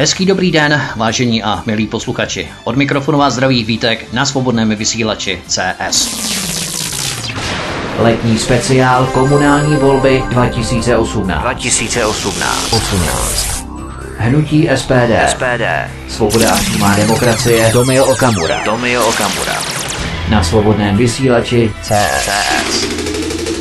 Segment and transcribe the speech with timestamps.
[0.00, 2.48] Hezký dobrý den, vážení a milí posluchači.
[2.64, 6.08] Od mikrofonu vás zdraví Vítek na svobodném vysílači CS.
[7.98, 11.42] Letní speciál komunální volby 2018.
[11.42, 12.72] 2018.
[12.72, 13.66] 18.
[14.18, 15.28] Hnutí SPD.
[15.28, 15.90] SPD.
[16.08, 17.72] Svoboda a přímá demokracie.
[17.72, 18.64] Tomio Okamura.
[18.64, 19.54] Tomio Okamura.
[20.30, 22.24] Na svobodném vysílači CS.
[22.24, 22.86] CS.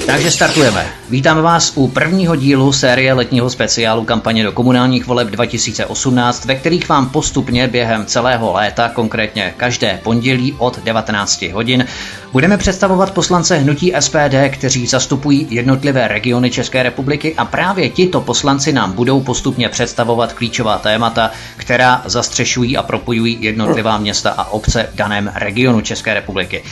[0.06, 0.99] Takže startujeme.
[1.10, 6.90] Vítáme vás u prvního dílu série letního speciálu kampaně do komunálních voleb 2018, ve kterých
[6.90, 11.86] vám postupně během celého léta, konkrétně každé pondělí od 19 hodin,
[12.32, 18.74] budeme představovat poslance hnutí SPD, kteří zastupují jednotlivé regiony České republiky a právě tito poslanci
[18.74, 24.96] nám budou postupně představovat klíčová témata, která zastřešují a propojují jednotlivá města a obce v
[24.96, 26.64] daném regionu České republiky.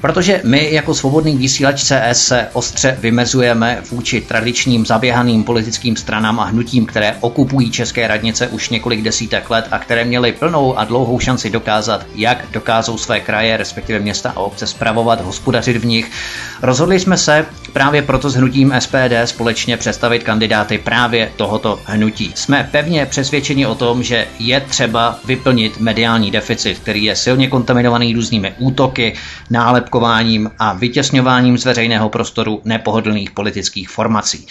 [0.00, 6.44] Protože my jako svobodný vysílač CS se ostře vymezujeme vůči tradičním zaběhaným politickým stranám a
[6.44, 11.20] hnutím, které okupují české radnice už několik desítek let a které měly plnou a dlouhou
[11.20, 16.10] šanci dokázat, jak dokázou své kraje, respektive města a obce spravovat, hospodařit v nich.
[16.62, 22.32] Rozhodli jsme se právě proto s hnutím SPD společně představit kandidáty právě tohoto hnutí.
[22.34, 28.14] Jsme pevně přesvědčeni o tom, že je třeba vyplnit mediální deficit, který je silně kontaminovaný
[28.14, 29.14] různými útoky,
[29.50, 34.46] nálepkováním a vytěsňováním z veřejného prostoru nepohodlných politických formací.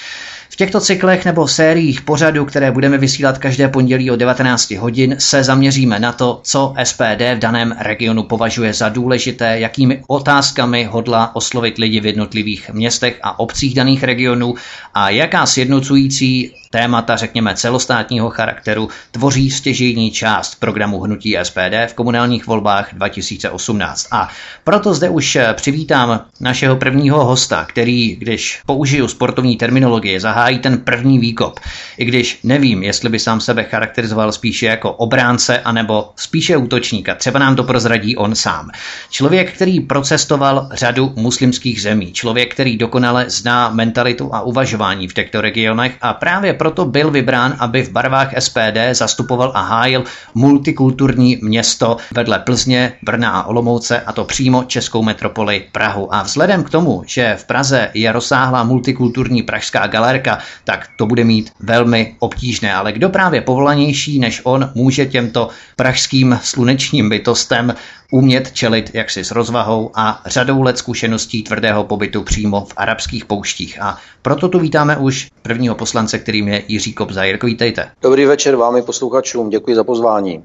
[0.55, 5.43] V těchto cyklech nebo sériích pořadu, které budeme vysílat každé pondělí o 19 hodin, se
[5.43, 11.77] zaměříme na to, co SPD v daném regionu považuje za důležité, jakými otázkami hodla oslovit
[11.77, 14.55] lidi v jednotlivých městech a obcích daných regionů
[14.93, 22.47] a jaká sjednocující témata, řekněme, celostátního charakteru tvoří stěžejní část programu Hnutí SPD v komunálních
[22.47, 24.07] volbách 2018.
[24.11, 24.29] A
[24.63, 31.19] proto zde už přivítám našeho prvního hosta, který, když použiju sportovní terminologie, zahájí ten první
[31.19, 31.59] výkop.
[31.97, 37.15] I když nevím, jestli by sám sebe charakterizoval spíše jako obránce anebo spíše útočníka.
[37.15, 38.69] Třeba nám to prozradí on sám.
[39.09, 42.13] Člověk, který procestoval řadu muslimských zemí.
[42.13, 47.55] Člověk, který dokonale zná mentalitu a uvažování v těchto regionech a právě proto byl vybrán,
[47.59, 50.03] aby v barvách SPD zastupoval a hájil
[50.33, 56.13] multikulturní město vedle Plzně, Brna a Olomouce, a to přímo českou metropoli Prahu.
[56.13, 60.24] A vzhledem k tomu, že v Praze je rozsáhlá multikulturní pražská galerka,
[60.63, 62.73] tak to bude mít velmi obtížné.
[62.73, 67.75] Ale kdo právě povolanější než on může těmto pražským slunečním bytostem
[68.11, 73.81] umět čelit jaksi s rozvahou a řadou let zkušeností tvrdého pobytu přímo v arabských pouštích.
[73.81, 77.23] A proto tu vítáme už prvního poslance, kterým je Jiří Kobza.
[77.23, 77.91] Jirko, vítejte.
[78.01, 80.43] Dobrý večer vám i posluchačům, děkuji za pozvání.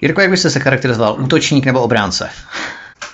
[0.00, 1.16] Jirko, jak byste se charakterizoval?
[1.20, 2.30] Útočník nebo obránce?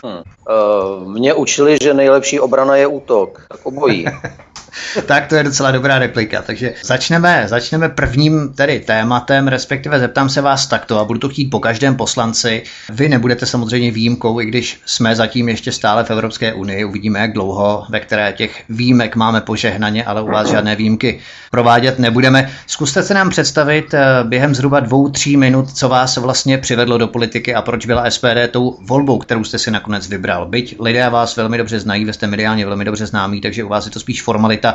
[0.04, 0.16] Hmm.
[0.16, 4.06] Uh, mě učili, že nejlepší obrana je útok, tak obojí.
[5.06, 6.42] tak to je docela dobrá replika.
[6.42, 11.50] Takže začneme, začneme prvním tedy tématem, respektive zeptám se vás takto a budu to chtít
[11.50, 12.62] po každém poslanci.
[12.90, 16.84] Vy nebudete samozřejmě výjimkou, i když jsme zatím ještě stále v Evropské unii.
[16.84, 21.20] Uvidíme, jak dlouho, ve které těch výjimek máme požehnaně, ale u vás žádné výjimky
[21.50, 22.50] provádět nebudeme.
[22.66, 27.08] Zkuste se nám představit eh, během zhruba dvou, tří minut, co vás vlastně přivedlo do
[27.08, 30.46] politiky a proč byla SPD tou volbou, kterou jste si nakonec vybral.
[30.46, 33.84] Byť lidé vás velmi dobře znají, vy jste mediálně velmi dobře známí, takže u vás
[33.84, 34.65] je to spíš formalita,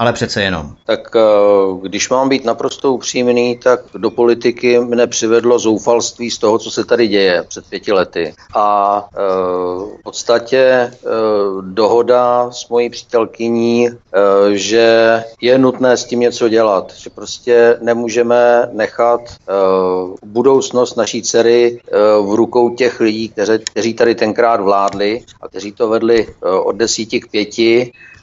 [0.00, 0.74] ale přece jenom.
[0.86, 1.20] Tak eh,
[1.82, 6.84] když mám být naprosto upřímný, tak do politiky mne přivedlo zoufalství z toho, co se
[6.84, 8.34] tady děje před pěti lety.
[8.54, 9.18] A eh,
[10.00, 10.92] v podstatě
[11.60, 13.88] dohoda s mojí přítelkyní,
[14.52, 19.20] že je nutné s tím něco dělat, že prostě nemůžeme nechat
[20.24, 21.80] budoucnost naší dcery
[22.22, 23.32] v rukou těch lidí,
[23.72, 26.26] kteří tady tenkrát vládli a kteří to vedli
[26.64, 28.19] od desíti k pěti Eh,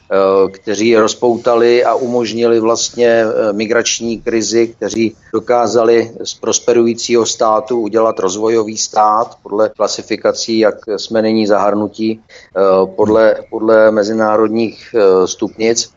[0.52, 8.76] kteří rozpoutali a umožnili vlastně eh, migrační krizi, kteří dokázali z prosperujícího státu udělat rozvojový
[8.76, 12.20] stát podle klasifikací, jak jsme nyní zahrnutí,
[12.56, 12.60] eh,
[12.96, 15.90] podle, podle mezinárodních stupnic.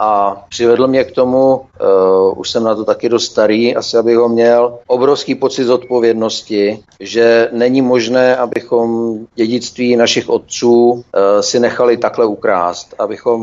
[0.00, 1.60] A přivedl mě k tomu,
[2.36, 7.48] už jsem na to taky dost starý, asi abych ho měl, obrovský pocit zodpovědnosti, že
[7.52, 11.04] není možné, abychom dědictví našich otců
[11.40, 13.41] si nechali takhle ukrást, abychom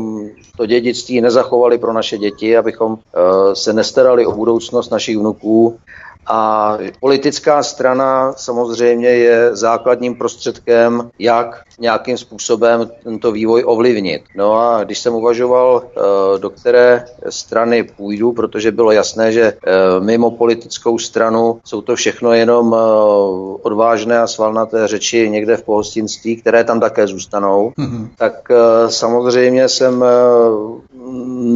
[0.56, 3.20] to dědictví nezachovali pro naše děti, abychom eh,
[3.56, 5.78] se nestarali o budoucnost našich vnuků
[6.26, 14.22] a politická strana samozřejmě je základním prostředkem, jak nějakým způsobem tento vývoj ovlivnit.
[14.36, 16.00] No a když jsem uvažoval, eh,
[16.38, 19.70] do které strany půjdu, protože bylo jasné, že eh,
[20.00, 22.78] mimo politickou stranu jsou to všechno jenom eh,
[23.62, 28.08] odvážné a svalnaté řeči někde v pohostinství, které tam také zůstanou, mm-hmm.
[28.18, 28.48] tak
[28.88, 30.04] samozřejmě jsem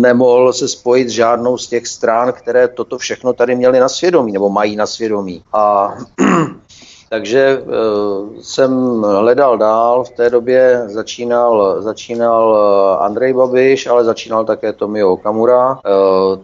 [0.01, 4.33] nemohl se spojit s žádnou z těch stran, které toto všechno tady měly na svědomí,
[4.33, 5.43] nebo mají na svědomí.
[5.53, 5.95] A
[7.09, 12.57] takže uh, jsem hledal dál, v té době začínal, začínal
[13.01, 15.79] Andrej Babiš, ale začínal také Tomio Okamura, uh,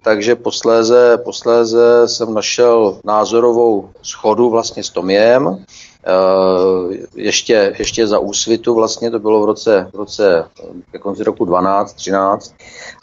[0.02, 5.89] takže posléze, posléze jsem našel názorovou schodu vlastně s Tomiem, Eh,
[7.14, 10.44] ještě, ještě za úsvitu vlastně, to bylo v roce, v roce
[10.93, 12.55] ke konci roku 12, 13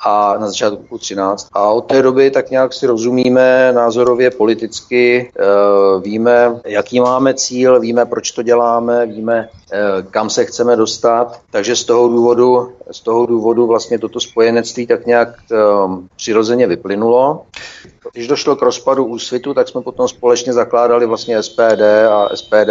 [0.06, 1.48] a na začátku roku 13.
[1.54, 5.44] A od té doby tak nějak si rozumíme názorově, politicky, eh,
[6.02, 9.78] víme, jaký máme cíl, víme, proč to děláme, víme, eh,
[10.12, 11.40] kam se chceme dostat.
[11.52, 15.30] Takže z toho důvodu, z toho důvodu vlastně toto spojenectví tak nějak
[16.16, 17.42] přirozeně vyplynulo.
[18.14, 21.82] Když došlo k rozpadu úsvitu, tak jsme potom společně zakládali vlastně SPD
[22.12, 22.70] a SPD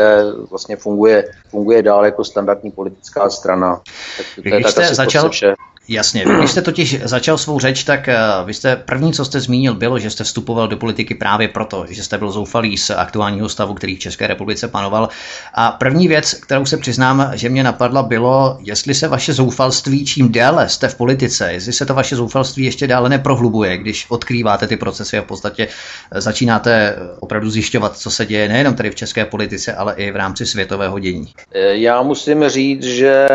[0.50, 3.80] vlastně funguje, funguje dál jako standardní politická strana.
[4.16, 5.54] Tak to je tak asi začal, vše.
[5.88, 9.74] Jasně, když jste totiž začal svou řeč, tak eh, vy jste první, co jste zmínil,
[9.74, 13.74] bylo, že jste vstupoval do politiky právě proto, že jste byl zoufalý z aktuálního stavu,
[13.74, 15.08] který v České republice panoval.
[15.54, 20.32] A první věc, kterou se přiznám, že mě napadla, bylo, jestli se vaše zoufalství čím
[20.32, 24.76] déle jste v politice, jestli se to vaše zoufalství ještě dále neprohlubuje, když odkrýváte ty
[24.76, 25.68] procesy a v podstatě
[26.12, 30.16] eh, začínáte opravdu zjišťovat, co se děje nejenom tady v české politice, ale i v
[30.16, 31.32] rámci světového dění.
[31.52, 33.26] Eh, já musím říct, že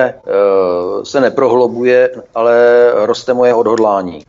[1.03, 2.09] se neprohlubuje,
[2.41, 4.23] ale roste moje odhodlání.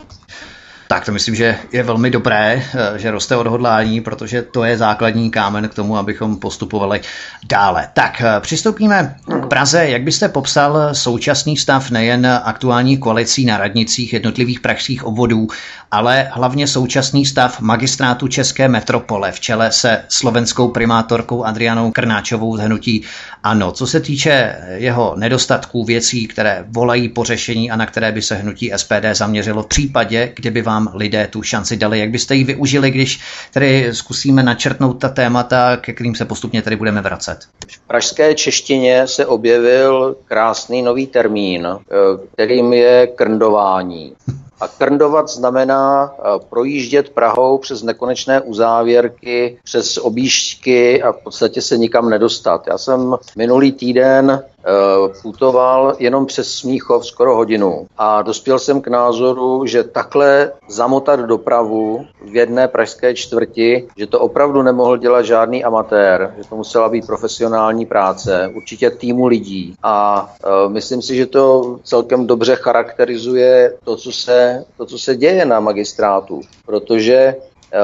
[0.93, 5.31] Tak to myslím, že je velmi dobré, eh, že roste odhodlání, protože to je základní
[5.31, 7.01] kámen k tomu, abychom postupovali
[7.49, 7.89] dále.
[7.93, 9.89] Tak eh, přistoupíme k Praze.
[9.89, 15.49] Jak byste popsal současný stav nejen aktuální koalicí na radnicích jednotlivých pražských obvodů,
[15.91, 22.61] ale hlavně současný stav magistrátu České metropole v čele se slovenskou primátorkou Adrianou Krnáčovou z
[22.61, 23.03] hnutí
[23.43, 23.73] Ano.
[23.73, 28.35] Co se týče jeho nedostatků věcí, které volají po řešení a na které by se
[28.35, 32.91] hnutí SPD zaměřilo v případě, kdyby vám lidé tu šanci dali, jak byste ji využili,
[32.91, 33.21] když
[33.53, 37.39] tedy zkusíme načrtnout ta témata, ke kterým se postupně tady budeme vracet.
[37.69, 44.13] V pražské češtině se objevil krásný nový termín, eh, kterým je krndování.
[44.63, 51.79] A krndovat znamená eh, projíždět Prahou přes nekonečné uzávěrky, přes objížďky a v podstatě se
[51.79, 52.67] nikam nedostat.
[52.67, 58.89] Já jsem minulý týden Eh, putoval jenom přes Smíchov skoro hodinu a dospěl jsem k
[58.89, 65.65] názoru, že takhle zamotat dopravu v jedné pražské čtvrti, že to opravdu nemohl dělat žádný
[65.65, 71.27] amatér, že to musela být profesionální práce, určitě týmu lidí a uh, myslím si, že
[71.27, 77.35] to celkem dobře charakterizuje to, co se, to, co se děje na magistrátu, protože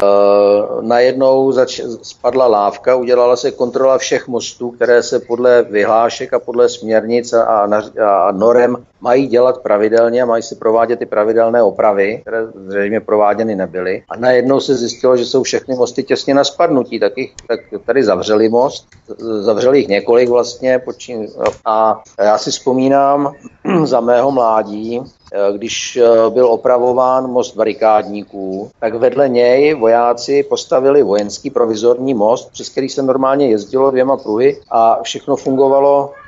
[0.02, 6.38] Uh, najednou zač- spadla lávka, udělala se kontrola všech mostů, které se podle vyhlášek a
[6.38, 7.68] podle směrnic a,
[8.06, 13.56] a norem mají dělat pravidelně a mají si provádět ty pravidelné opravy, které zřejmě prováděny
[13.56, 14.02] nebyly.
[14.08, 18.04] A najednou se zjistilo, že jsou všechny mosty těsně na spadnutí, tak, jich, tak tady
[18.04, 18.86] zavřeli most,
[19.40, 20.78] zavřeli jich několik vlastně.
[20.78, 21.28] Počín,
[21.64, 23.32] a já si vzpomínám
[23.84, 25.02] za mého mládí,
[25.52, 32.68] když eh, byl opravován most barikádníků, tak vedle něj vojáci postavili vojenský provizorní most, přes
[32.68, 36.12] který se normálně jezdilo dvěma pruhy a všechno fungovalo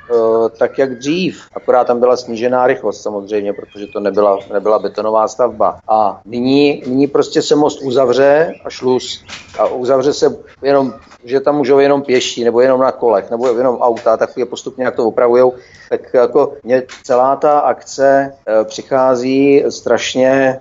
[0.57, 5.79] tak jak dřív, akorát tam byla snížená rychlost samozřejmě, protože to nebyla, nebyla betonová stavba.
[5.87, 9.23] A nyní, nyní prostě se most uzavře a šluz.
[9.59, 10.93] A uzavře se jenom,
[11.23, 14.85] že tam můžou jenom pěší, nebo jenom na kolech, nebo jenom auta, tak je postupně
[14.85, 15.53] jak to opravujou.
[15.89, 20.59] Tak jako mě celá ta akce e, přichází strašně e,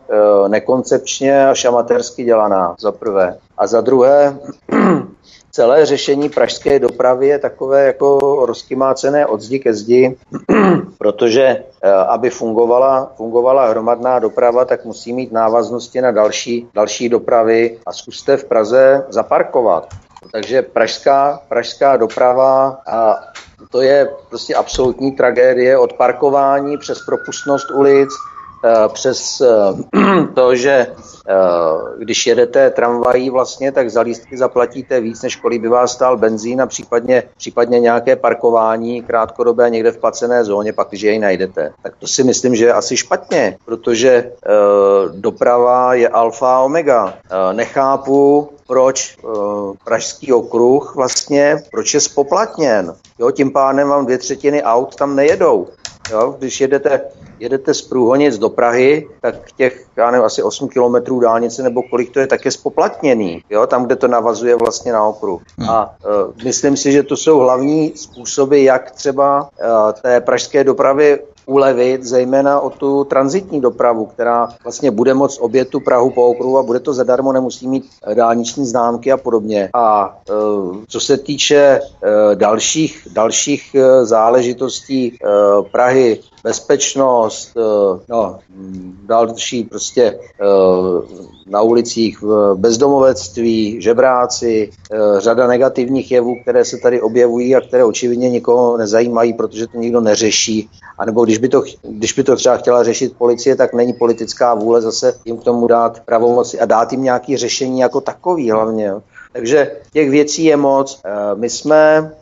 [0.48, 3.38] nekoncepčně až amatérsky dělaná, za prvé.
[3.58, 4.38] A za druhé,
[5.50, 10.16] celé řešení pražské dopravy je takové jako rozkymácené od zdi ke zdi,
[10.98, 11.42] protože
[11.82, 17.92] eh, aby fungovala, fungovala hromadná doprava, tak musí mít návaznosti na další, další dopravy a
[17.92, 19.88] zkuste v Praze zaparkovat.
[20.32, 23.16] Takže pražská, pražská doprava a
[23.70, 28.08] to je prostě absolutní tragédie od parkování přes propustnost ulic,
[28.88, 31.34] přes eh, to, že eh,
[31.98, 36.62] když jedete tramvají vlastně, tak za lístky zaplatíte víc, než kolik by vás stál benzín
[36.62, 41.72] a případně, případně nějaké parkování krátkodobé někde v placené zóně, pak když jej najdete.
[41.82, 44.32] Tak to si myslím, že je asi špatně, protože
[45.14, 47.14] doprava je alfa a omega.
[47.52, 49.16] Nechápu, proč
[49.84, 52.94] Pražský okruh vlastně, proč je spoplatněn.
[53.18, 55.68] Jo, tím pádem vám dvě třetiny aut tam nejedou.
[56.10, 57.00] Jo, když jedete
[57.40, 62.10] jedete z Průhonic do Prahy, tak těch, já nevím, asi 8 kilometrů dálnice nebo kolik
[62.10, 65.42] to je, tak je spoplatněný, jo, tam, kde to navazuje vlastně na okruh.
[65.58, 65.70] Hmm.
[65.70, 71.18] A uh, myslím si, že to jsou hlavní způsoby, jak třeba uh, té pražské dopravy
[71.46, 76.58] ulevit zejména o tu transitní dopravu, která vlastně bude moct obět tu Prahu po okruhu
[76.58, 79.70] a bude to zadarmo, nemusí mít dálniční známky a podobně.
[79.74, 80.18] A
[80.88, 81.80] co se týče
[82.34, 85.18] dalších, dalších záležitostí
[85.72, 87.54] Prahy, bezpečnost,
[88.08, 88.38] no,
[89.06, 90.18] další prostě
[91.46, 94.70] na ulicích bezdomovectví, žebráci,
[95.18, 100.00] řada negativních jevů, které se tady objevují a které očividně nikoho nezajímají, protože to nikdo
[100.00, 100.70] neřeší.
[100.98, 104.54] A nebo když by, to, když by to třeba chtěla řešit policie, tak není politická
[104.54, 108.92] vůle zase jim k tomu dát pravomoci a dát jim nějaké řešení jako takový hlavně.
[109.32, 111.00] Takže těch věcí je moc.
[111.34, 112.12] My jsme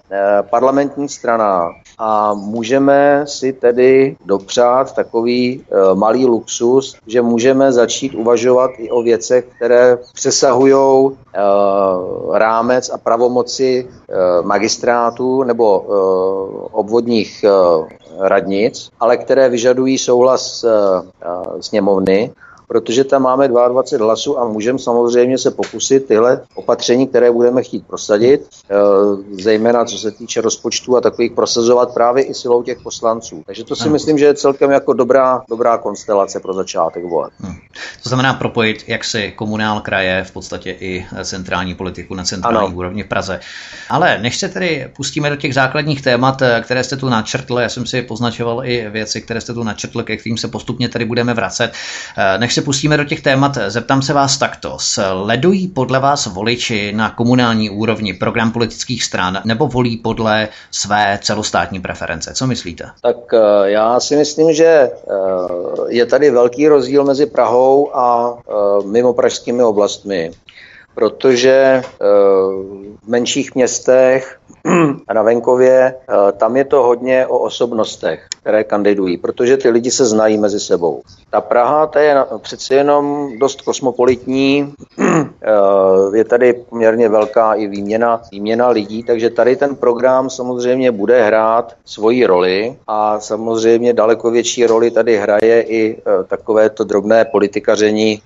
[0.50, 8.70] parlamentní strana a můžeme si tedy dopřát takový e, malý luxus, že můžeme začít uvažovat
[8.78, 11.40] i o věcech, které přesahují e,
[12.38, 15.86] rámec a pravomoci e, magistrátů nebo e,
[16.72, 17.48] obvodních e,
[18.18, 22.32] radnic, ale které vyžadují souhlas e, e, sněmovny
[22.68, 27.86] protože tam máme 22 hlasů a můžeme samozřejmě se pokusit tyhle opatření, které budeme chtít
[27.86, 28.74] prosadit, eh,
[29.42, 33.42] zejména co se týče rozpočtu a takových prosazovat právě i silou těch poslanců.
[33.46, 37.32] Takže to si myslím, že je celkem jako dobrá, dobrá konstelace pro začátek voleb.
[37.40, 37.54] Hmm.
[38.02, 42.76] To znamená propojit jak si komunál kraje, v podstatě i centrální politiku na centrální ano.
[42.76, 43.40] úrovni v Praze.
[43.90, 47.68] Ale než se tedy pustíme do těch základních témat, eh, které jste tu načrtl, já
[47.68, 51.34] jsem si poznačoval i věci, které jste tu načrtl, ke kterým se postupně tady budeme
[51.34, 51.72] vracet.
[52.16, 54.76] Eh, než se pustíme do těch témat, zeptám se vás takto.
[54.80, 61.80] Sledují podle vás voliči na komunální úrovni program politických stran nebo volí podle své celostátní
[61.80, 62.34] preference?
[62.34, 62.84] Co myslíte?
[63.02, 64.90] Tak eh, já si myslím, že eh,
[65.88, 68.52] je tady velký rozdíl mezi Prahou a eh,
[68.86, 70.30] mimo pražskými oblastmi,
[70.98, 71.82] protože
[73.02, 74.38] v menších městech
[75.08, 79.90] a na venkově, eh, tam je to hodně o osobnostech, které kandidují, protože ty lidi
[79.90, 81.02] se znají mezi sebou.
[81.30, 88.20] Ta Praha, ta je přeci jenom dost kosmopolitní, eh, je tady poměrně velká i výměna,
[88.32, 94.66] výměna lidí, takže tady ten program samozřejmě bude hrát svoji roli a samozřejmě daleko větší
[94.66, 98.22] roli tady hraje i eh, takové to drobné politikaření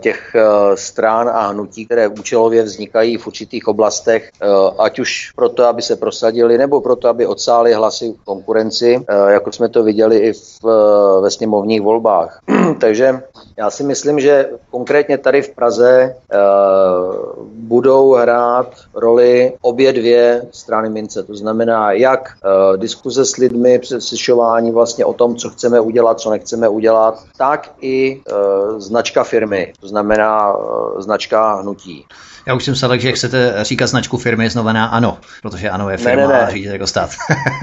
[0.00, 0.36] těch
[0.74, 4.30] strán a hnutí, které účelově vznikají v určitých oblastech,
[4.78, 9.32] ať už pro proto, aby se prosadili, nebo proto, aby odsáli hlasy v konkurenci, eh,
[9.32, 12.40] jako jsme to viděli i v, eh, ve sněmovních volbách.
[12.80, 13.22] Takže
[13.58, 20.90] já si myslím, že konkrétně tady v Praze uh, budou hrát roli obě dvě strany
[20.90, 21.22] mince.
[21.22, 26.30] To znamená, jak uh, diskuze s lidmi, přesvědčování vlastně o tom, co chceme udělat, co
[26.30, 32.06] nechceme udělat, tak i uh, značka firmy, to znamená uh, značka hnutí.
[32.46, 36.22] Já už jsem se že chcete říkat značku firmy, znamená ano, protože ano je firma
[36.22, 36.46] ne, ne, ne.
[36.46, 37.10] a řídíte jako stát.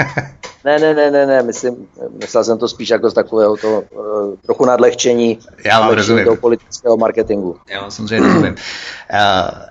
[0.65, 1.75] ne, ne, ne, ne, ne, myslím,
[2.21, 6.25] myslel jsem to spíš jako z takového to, uh, trochu nadlehčení Já vám rozumím.
[6.25, 7.57] toho politického marketingu.
[7.69, 8.53] Já vám samozřejmě rozumím.
[8.53, 8.57] Uh,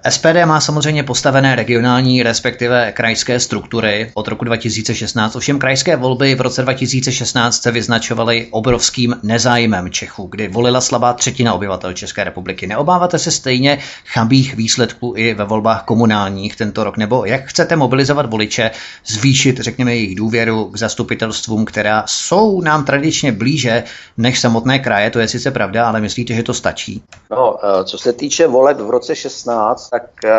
[0.05, 5.37] eh, SPD má samozřejmě postavené regionální, respektive krajské struktury od roku 2016.
[5.37, 11.55] Ovšem krajské volby v roce 2016 se vyznačovaly obrovským nezájmem Čechů, kdy volila slabá třetina
[11.55, 12.67] obyvatel České republiky.
[12.67, 16.97] Neobáváte se stejně chabých výsledků výsledků i ve volbách komunálních tento rok?
[16.97, 18.71] Nebo jak chcete mobilizovat voliče,
[19.07, 23.85] zvýšit, řekněme, jejich důvěru k zastupitelstvům, která jsou nám tradičně blíže
[24.17, 25.11] než samotné kraje?
[25.11, 27.03] To je sice pravda, ale myslíte, že to stačí?
[27.31, 30.31] No, eh, co se týče voleb v roce 16, tak eh,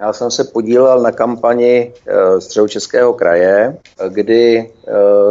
[0.00, 3.76] já jsem se podílel na kampani eh, Středočeského kraje,
[4.08, 4.70] kdy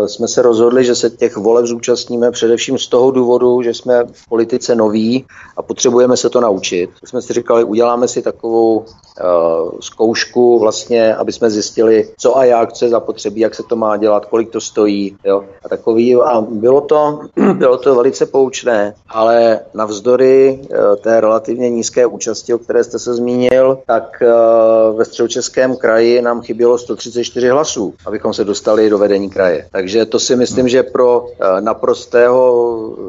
[0.06, 4.30] jsme se rozhodli, že se těch voleb zúčastníme především z toho důvodu, že jsme v
[4.30, 5.26] politice noví
[5.58, 6.90] a potřebujeme se to naučit.
[7.06, 12.74] Jsme si říkali, uděláme si takovou uh, zkoušku vlastně, aby jsme zjistili, co a jak,
[12.74, 15.16] co je zapotřebí, jak se to má dělat, kolik to stojí.
[15.24, 15.44] Jo?
[15.66, 17.20] A takový, a bylo to,
[17.54, 23.14] bylo to velice poučné, ale navzdory uh, té relativně nízké účasti, o které jste se
[23.14, 29.30] zmínil, tak uh, ve středočeském kraji nám chybělo 134 hlasů, abychom se dostali do vedení
[29.30, 29.68] kraje.
[29.72, 31.26] Takže to si myslím, že pro
[31.60, 32.40] naprostého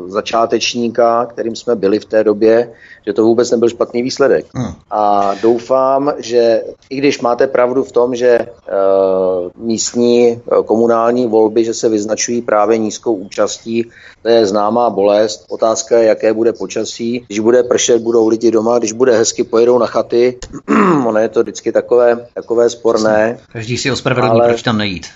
[0.07, 2.73] začátečníka, kterým jsme byli v té době,
[3.07, 4.47] že to vůbec nebyl špatný výsledek.
[4.55, 4.75] Hmm.
[4.91, 11.65] A doufám, že i když máte pravdu v tom, že uh, místní uh, komunální volby,
[11.65, 13.87] že se vyznačují právě nízkou účastí,
[14.23, 15.45] to je známá bolest.
[15.49, 17.25] Otázka je, jaké bude počasí.
[17.27, 20.39] Když bude pršet, budou lidi doma, když bude hezky, pojedou na chaty.
[21.07, 23.39] ono je to vždycky takové, takové sporné.
[23.53, 24.49] Každý si ospravedlní, ale...
[24.49, 25.07] proč tam nejít.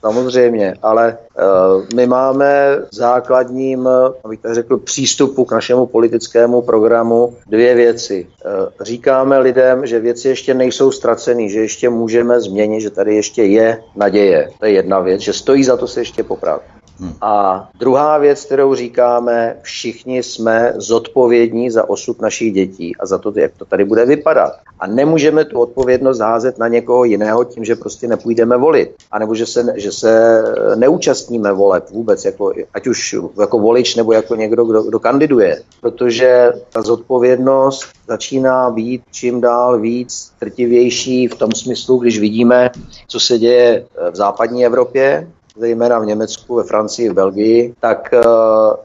[0.00, 3.88] Samozřejmě, ale uh, my máme základním,
[4.24, 8.26] abych tak řekl, přístupu k našemu politickému programu dvě věci.
[8.26, 13.44] Uh, říkáme lidem, že věci ještě nejsou ztracený, že ještě můžeme změnit, že tady ještě
[13.44, 14.50] je naděje.
[14.60, 16.62] To je jedna věc, že stojí za to se ještě poprát.
[17.00, 17.12] Hmm.
[17.20, 23.32] A druhá věc, kterou říkáme, všichni jsme zodpovědní za osud našich dětí a za to,
[23.36, 24.52] jak to tady bude vypadat.
[24.78, 28.94] A nemůžeme tu odpovědnost házet na někoho jiného tím, že prostě nepůjdeme volit.
[29.10, 30.42] A nebo že se, že se
[30.74, 35.62] neúčastníme voleb vůbec, jako, ať už jako volič nebo jako někdo, kdo, kdo kandiduje.
[35.80, 42.70] Protože ta zodpovědnost začíná být čím dál víc trtivější v tom smyslu, když vidíme,
[43.08, 48.20] co se děje v západní Evropě, zejména v Německu, ve Francii, v Belgii, tak eh,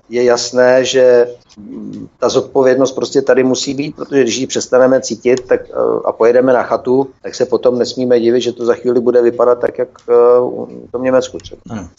[0.10, 1.28] je jasné, že
[2.20, 5.74] ta zodpovědnost prostě tady musí být, protože když ji přestaneme cítit tak, eh,
[6.06, 9.60] a pojedeme na chatu, tak se potom nesmíme divit, že to za chvíli bude vypadat
[9.60, 10.14] tak, jak eh,
[10.88, 11.62] v tom Německu třeba.
[11.70, 11.90] Ano.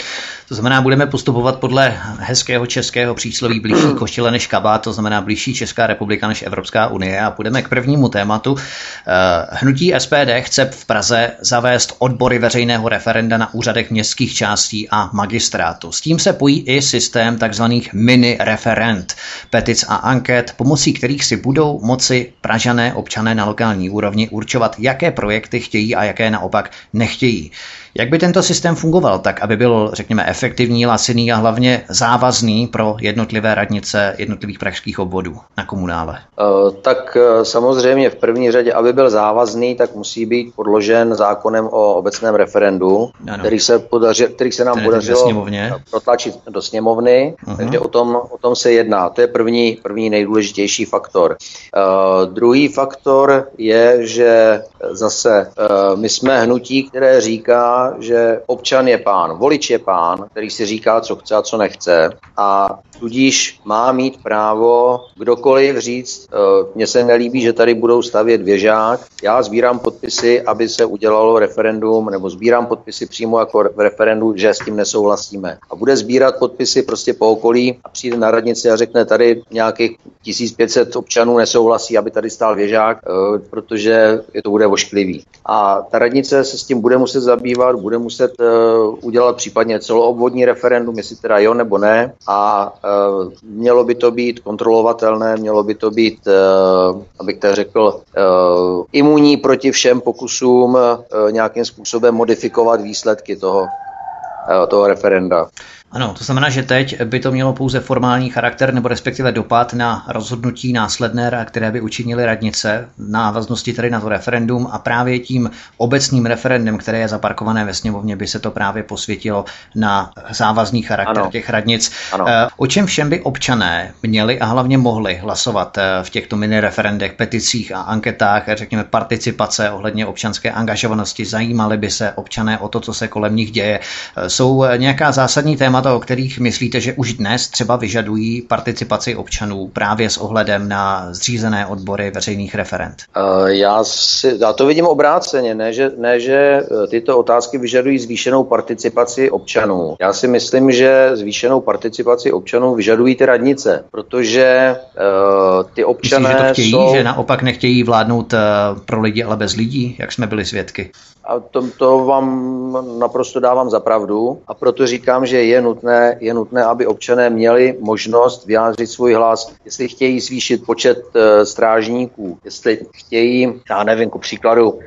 [0.49, 5.55] To znamená, budeme postupovat podle hezkého českého přísloví blížší košile než kabát, to znamená blížší
[5.55, 7.21] Česká republika než Evropská unie.
[7.21, 8.57] A půjdeme k prvnímu tématu.
[8.59, 15.11] Eh, hnutí SPD chce v Praze zavést odbory veřejného referenda na úřadech městských částí a
[15.13, 15.93] magistrátu.
[15.93, 19.15] S tím se pojí i systém takzvaných mini referent,
[19.53, 25.11] petic a anket, pomocí kterých si budou moci pražané občané na lokální úrovni určovat, jaké
[25.11, 27.51] projekty chtějí a jaké naopak nechtějí.
[27.95, 32.97] Jak by tento systém fungoval tak, aby byl, řekněme, efektivní, laciný a hlavně závazný pro
[33.01, 36.19] jednotlivé radnice jednotlivých pražských obvodů na komunále?
[36.41, 41.67] Uh, tak uh, samozřejmě v první řadě, aby byl závazný, tak musí být podložen zákonem
[41.67, 45.47] o obecném referendu, který se, podaři, který se nám podařilo
[45.91, 47.57] protlačit do sněmovny, uh-huh.
[47.57, 49.09] takže o tom, o tom se jedná.
[49.09, 51.37] To je první, první nejdůležitější faktor.
[51.77, 58.99] Uh, druhý faktor je, že zase uh, my jsme hnutí, které říká, že občan je
[58.99, 63.93] pán, volič je pán, který si říká, co chce a co nechce a tudíž má
[63.93, 66.37] mít právo kdokoliv říct, eh,
[66.75, 72.11] mně se nelíbí, že tady budou stavět věžák, já sbírám podpisy, aby se udělalo referendum,
[72.11, 75.59] nebo sbírám podpisy přímo jako v referendu, že s tím nesouhlasíme.
[75.71, 79.97] A bude sbírat podpisy prostě po okolí a přijde na radnici a řekne, tady nějakých
[80.23, 85.25] 1500 občanů nesouhlasí, aby tady stál věžák, eh, protože je to bude vošklivý.
[85.47, 90.45] A ta radnice se s tím bude muset zabývat, bude muset uh, udělat případně celoobvodní
[90.45, 92.13] referendum, jestli teda jo nebo ne.
[92.27, 97.81] A uh, mělo by to být kontrolovatelné, mělo by to být, uh, abych tak řekl,
[97.81, 105.49] uh, imunní proti všem pokusům uh, nějakým způsobem modifikovat výsledky toho, uh, toho referenda.
[105.93, 110.05] Ano, to znamená, že teď by to mělo pouze formální charakter nebo respektive dopad na
[110.09, 115.51] rozhodnutí následné, které by učinili radnice v návaznosti tedy na to referendum a právě tím
[115.77, 121.19] obecným referendem, které je zaparkované ve sněmovně, by se to právě posvětilo na závazný charakter
[121.19, 121.31] ano.
[121.31, 121.93] těch radnic.
[122.13, 122.25] Ano.
[122.29, 126.61] Eh, o čem všem by občané měli a hlavně mohli hlasovat eh, v těchto mini
[126.61, 132.81] referendech, peticích a anketách, řekněme participace ohledně občanské angažovanosti, zajímali by se občané o to,
[132.81, 133.81] co se kolem nich děje.
[134.17, 139.17] Eh, jsou nějaká zásadní témata, témata, o kterých myslíte, že už dnes třeba vyžadují participaci
[139.17, 142.95] občanů právě s ohledem na zřízené odbory veřejných referent?
[143.17, 147.99] Uh, já, si, já to vidím obráceně, ne že, ne, že eh, tyto otázky vyžadují
[147.99, 149.97] zvýšenou participaci občanů.
[150.01, 156.41] Já si myslím, že zvýšenou participaci občanů vyžadují ty radnice, protože uh, ty občané Myslíš,
[156.41, 156.95] že to chtějí, jsou...
[156.95, 158.39] že naopak nechtějí vládnout uh,
[158.85, 160.91] pro lidi, ale bez lidí, jak jsme byli svědky?
[161.25, 165.72] A to, to vám naprosto dávám za pravdu a proto říkám, že je nutné,
[166.21, 172.39] je nutné, aby občané měli možnost vyjádřit svůj hlas, jestli chtějí zvýšit počet uh, strážníků,
[172.45, 174.81] jestli chtějí, já nevím, ku příkladu, uh,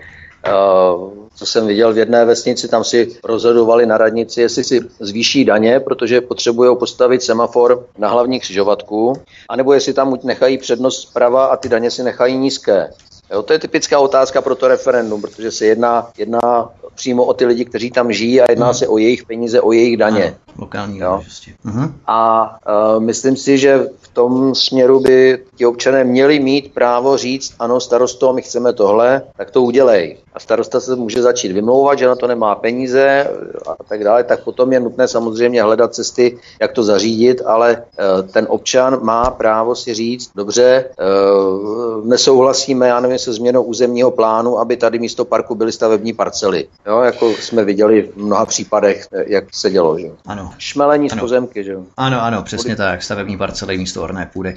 [1.35, 5.79] co jsem viděl v jedné vesnici, tam si rozhodovali na radnici, jestli si zvýší daně,
[5.79, 9.13] protože potřebují postavit semafor na hlavní křižovatku,
[9.49, 12.89] anebo jestli tam nechají přednost zprava a ty daně si nechají nízké.
[13.31, 17.45] Jo, to je typická otázka pro to referendum, protože se jedná, jedná přímo o ty
[17.45, 18.75] lidi, kteří tam žijí a jedná hmm.
[18.75, 20.23] se o jejich peníze, o jejich daně.
[20.23, 21.21] Ano, lokální jo.
[21.65, 21.91] Uh-huh.
[22.07, 22.49] A
[22.95, 27.79] uh, myslím si, že v tom směru by ti občané měli mít právo říct, ano,
[27.79, 30.17] starosto, my chceme tohle, tak to udělej.
[30.35, 33.29] A starosta se může začít vymlouvat, že na to nemá peníze
[33.67, 38.27] a tak dále, tak potom je nutné samozřejmě hledat cesty, jak to zařídit, ale uh,
[38.27, 44.59] ten občan má právo si říct, dobře, uh, nesouhlasíme, já nevím, se změnou územního plánu,
[44.59, 46.67] aby tady místo parku byly stavební parcely.
[46.87, 49.99] Jo, jako jsme viděli v mnoha případech, jak se dělo.
[49.99, 50.07] Že?
[50.25, 50.51] Ano.
[50.57, 51.19] Šmelení ano.
[51.19, 51.63] z pozemky.
[51.63, 51.77] Že?
[51.97, 53.03] Ano, ano, přesně tak.
[53.03, 54.55] Stavební parcely místo orné půdy.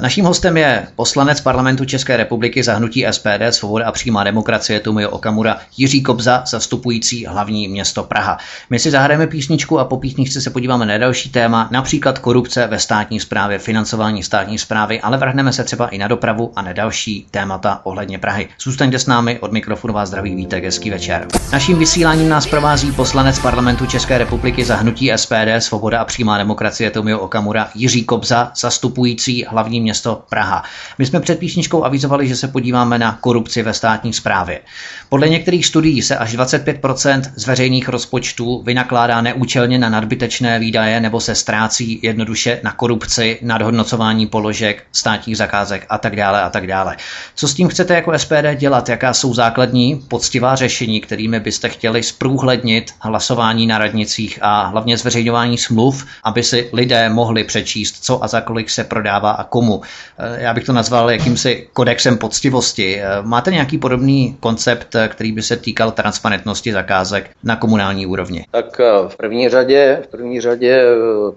[0.00, 4.80] Naším hostem je poslanec parlamentu České republiky za hnutí SPD, Svoboda a přímá demokracie demokracie
[4.80, 8.38] Tomio Okamura, Jiří Kobza, zastupující hlavní město Praha.
[8.70, 12.78] My si zahrajeme písničku a po písničce se podíváme na další téma, například korupce ve
[12.78, 17.26] státní správě, financování státní správy, ale vrhneme se třeba i na dopravu a na další
[17.30, 18.48] témata ohledně Prahy.
[18.60, 21.26] Zůstaňte s námi, od mikrofonu vás zdraví vítek, hezký večer.
[21.52, 26.90] Naším vysíláním nás provází poslanec parlamentu České republiky za hnutí SPD, Svoboda a přímá demokracie
[26.90, 30.62] Tomio Okamura, Jiří Kobza, zastupující hlavní město Praha.
[30.98, 34.60] My jsme před písničkou avizovali, že se podíváme na korupci ve státní správě.
[35.08, 41.20] Podle některých studií se až 25% z veřejných rozpočtů vynakládá neúčelně na nadbytečné výdaje nebo
[41.20, 46.96] se ztrácí jednoduše na korupci, nadhodnocování položek, státních zakázek a tak dále a tak dále.
[47.34, 48.88] Co s tím chcete jako SPD dělat?
[48.88, 55.58] Jaká jsou základní poctivá řešení, kterými byste chtěli zprůhlednit hlasování na radnicích a hlavně zveřejňování
[55.58, 59.80] smluv, aby si lidé mohli přečíst, co a za kolik se prodává a komu.
[60.18, 63.00] Eh, já bych to nazval jakýmsi kodexem poctivosti.
[63.00, 68.44] Eh, máte nějaký podobný koncept, eh, který by se týkal transparentnosti zakázek na komunální úrovni?
[68.50, 70.84] Tak v první řadě, v první řadě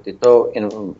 [0.03, 0.51] tyto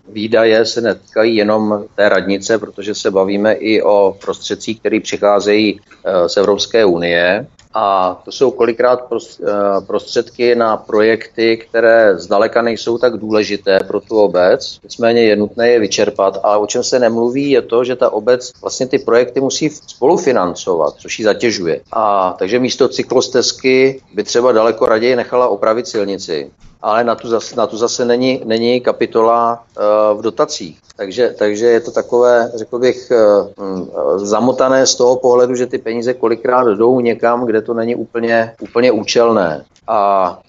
[0.10, 5.80] výdaje se netýkají jenom té radnice, protože se bavíme i o prostředcích, které přicházejí
[6.28, 7.46] z Evropské unie.
[7.74, 9.52] A to jsou kolikrát eh,
[9.88, 15.80] prostředky na projekty, které zdaleka nejsou tak důležité pro tu obec, nicméně je nutné je
[15.80, 16.40] vyčerpat.
[16.44, 20.94] A o čem se nemluví, je to, že ta obec vlastně ty projekty musí spolufinancovat,
[20.96, 21.82] což ji zatěžuje.
[21.92, 26.52] A takže místo cyklostezky by třeba daleko raději nechala opravit silnici
[26.84, 30.80] ale na tu zase, na tu zase není, není kapitola uh, v dotacích.
[30.96, 36.14] Takže, takže je to takové, řekl bych, uh, zamotané z toho pohledu, že ty peníze
[36.14, 39.66] kolikrát jdou někam, kde to není úplně, úplně účelné.
[39.88, 40.40] A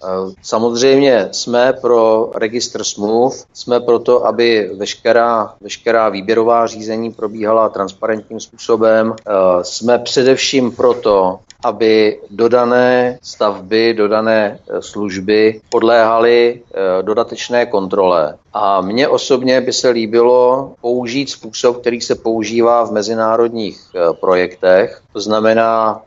[0.43, 8.41] samozřejmě jsme pro registr smluv, jsme pro to, aby veškerá, veškerá výběrová řízení probíhala transparentním
[8.41, 9.15] způsobem.
[9.63, 16.61] Jsme především proto, aby dodané stavby, dodané služby podléhaly
[17.03, 18.35] dodatečné kontrole.
[18.53, 23.81] A mně osobně by se líbilo použít způsob, který se používá v mezinárodních
[24.21, 25.01] projektech.
[25.13, 26.03] To znamená,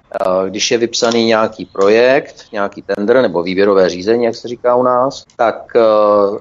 [0.50, 5.24] když je vypsaný nějaký projekt, nějaký tender nebo výběrové řízení, jak se říká u nás,
[5.36, 5.74] tak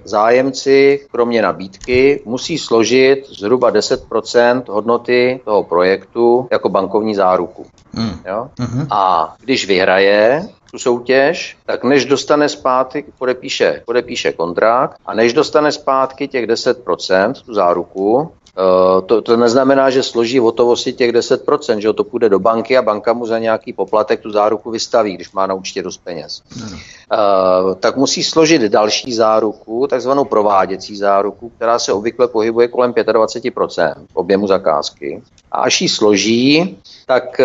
[0.05, 7.66] zájemci, kromě nabídky, musí složit zhruba 10% hodnoty toho projektu jako bankovní záruku.
[7.97, 8.21] Mm.
[8.27, 8.51] Jo?
[8.59, 8.87] Mm-hmm.
[8.91, 15.73] A když vyhraje tu soutěž, tak než dostane zpátky, podepíše, podepíše kontrakt a než dostane
[15.73, 21.79] zpátky těch 10%, tu záruku, Uh, to, to neznamená, že složí v hotovosti těch 10%,
[21.79, 25.33] že to půjde do banky a banka mu za nějaký poplatek tu záruku vystaví, když
[25.33, 26.43] má na účtě dost peněz.
[26.57, 33.95] Uh, tak musí složit další záruku, takzvanou prováděcí záruku, která se obvykle pohybuje kolem 25%
[34.15, 35.23] objemu zakázky.
[35.57, 37.40] A až ji složí, tak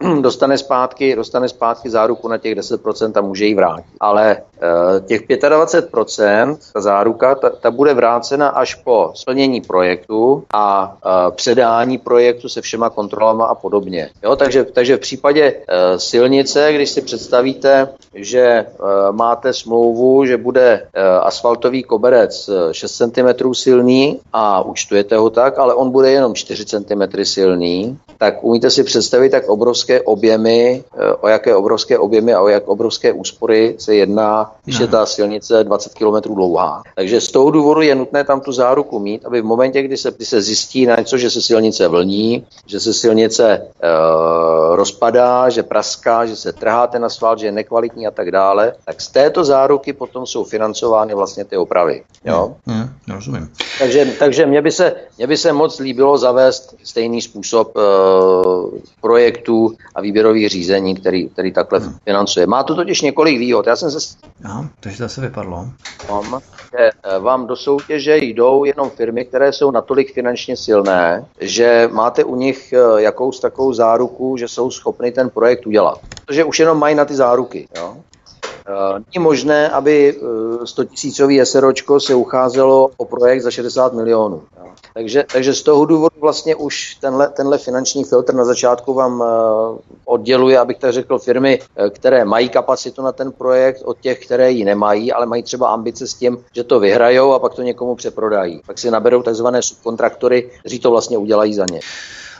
[0.00, 3.84] uh, dostane, zpátky, dostane zpátky záruku na těch 10% a může ji vrátit.
[4.00, 10.96] Ale uh, těch 25%, ta záruka, ta, ta bude vrácena až po splnění projektu a
[11.04, 14.10] uh, předání projektu se všema kontrolama a podobně.
[14.22, 15.54] Jo, takže, takže v případě
[15.96, 18.66] silnice, když si představíte, že
[19.10, 20.86] máte smlouvu, že bude
[21.20, 27.24] asfaltový koberec 6 cm silný a účtujete ho tak, ale on bude jenom 4 cm
[27.24, 27.35] silný,
[28.18, 32.68] tak umíte si představit, jak obrovské objemy, eh, o jaké obrovské objemy a o jak
[32.68, 36.82] obrovské úspory se jedná, když je ta silnice 20 km dlouhá.
[36.94, 40.10] Takže z toho důvodu je nutné tam tu záruku mít, aby v momentě, kdy se,
[40.16, 43.62] kdy se zjistí na něco, že se silnice vlní, že se silnice e,
[44.76, 49.00] rozpadá, že praská, že se trhá ten asfalt, že je nekvalitní a tak dále, tak
[49.00, 52.02] z této záruky potom jsou financovány vlastně ty opravy.
[52.24, 52.56] Jo?
[52.66, 53.52] Hmm, hmm, rozumím.
[53.78, 57.80] Takže, takže mě, by se, mě by se moc líbilo zavést stejný způsob e,
[59.00, 61.94] projektů a výběrových řízení, který, který takhle hmm.
[62.04, 62.46] financuje.
[62.46, 63.66] Má to totiž několik výhod.
[63.66, 63.98] Já jsem se...
[64.44, 65.68] Aha, takže zase vypadlo.
[66.10, 71.88] Mám, že eh, vám do soutěže jdou jenom firmy, které jsou natolik finančně silné, že
[71.92, 76.00] máte u nich eh, jakous takovou záruku, že jsou schopni ten projekt udělat.
[76.26, 77.68] Protože už jenom mají na ty záruky.
[77.76, 77.96] Jo?
[78.68, 80.20] Eh, není možné, aby
[80.64, 84.42] 100 tisícový SROčko se ucházelo o projekt za 60 milionů.
[84.94, 89.26] Takže, takže z toho důvodu vlastně už tenhle, tenhle finanční filtr na začátku vám uh,
[90.04, 94.64] odděluje, abych tak řekl, firmy, které mají kapacitu na ten projekt od těch, které ji
[94.64, 98.60] nemají, ale mají třeba ambice s tím, že to vyhrajou a pak to někomu přeprodají.
[98.66, 101.80] Pak si naberou takzvané subkontraktory, kteří to vlastně udělají za ně.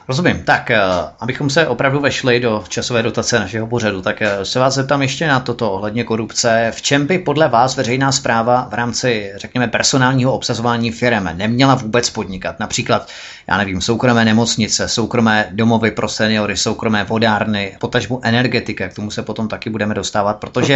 [0.09, 0.43] Rozumím.
[0.45, 0.81] Tak, eh,
[1.21, 5.27] abychom se opravdu vešli do časové dotace našeho pořadu, tak eh, se vás zeptám ještě
[5.27, 6.73] na toto ohledně korupce.
[6.75, 12.11] V čem by podle vás veřejná zpráva v rámci, řekněme, personálního obsazování firm neměla vůbec
[12.11, 12.61] podnikat?
[12.61, 13.09] Například,
[13.47, 19.23] já nevím, soukromé nemocnice, soukromé domovy pro seniory, soukromé vodárny, potažbu energetika, k tomu se
[19.23, 20.75] potom taky budeme dostávat, protože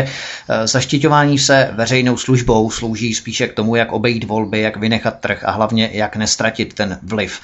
[0.49, 5.45] eh, zaštiťování se veřejnou službou slouží spíše k tomu, jak obejít volby, jak vynechat trh
[5.45, 7.40] a hlavně jak nestratit ten vliv.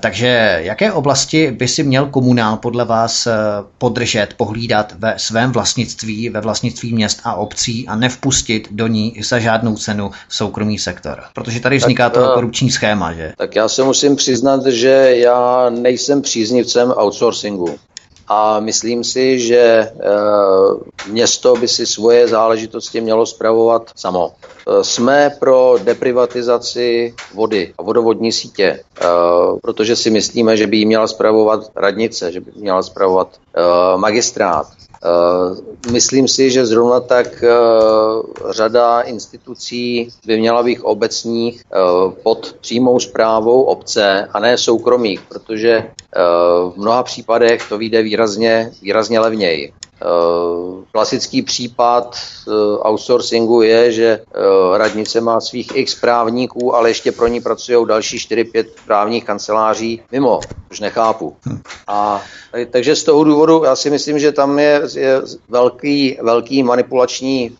[0.00, 3.32] Takže jaké oblasti by si měl komunál podle vás eh,
[3.78, 9.38] podržet, pohlídat ve svém vlastnictví, ve vlastnictví měst a obcí a nevpustit do ní za
[9.38, 11.22] žádnou cenu soukromý sektor?
[11.34, 13.32] Protože tady vzniká tak, to eh, korupční schéma, že?
[13.36, 17.78] Tak já se musím přiznat, že já nejsem příznivcem outsourcingu.
[18.28, 19.90] A myslím si, že eh,
[21.08, 24.32] město by si svoje záležitosti mělo spravovat samo.
[24.68, 29.04] Eh, jsme pro deprivatizaci vody a vodovodní sítě, eh,
[29.62, 33.28] protože si myslíme, že by ji měla spravovat radnice, že by měla spravovat
[33.96, 34.66] magistrát.
[35.90, 37.44] Myslím si, že zrovna tak
[38.50, 41.62] řada institucí by měla být obecních
[42.22, 45.84] pod přímou zprávou obce a ne soukromých, protože
[46.68, 49.72] v mnoha případech to vyjde výrazně, výrazně levněji.
[50.02, 52.16] Eh, klasický případ
[52.48, 52.50] eh,
[52.88, 58.18] outsourcingu je, že eh, radnice má svých x právníků, ale ještě pro ní pracují další
[58.18, 61.36] 4-5 právních kanceláří mimo, už nechápu.
[61.86, 62.22] A
[62.70, 67.56] takže z toho důvodu já si myslím, že tam je, je velký, velký manipulační uh,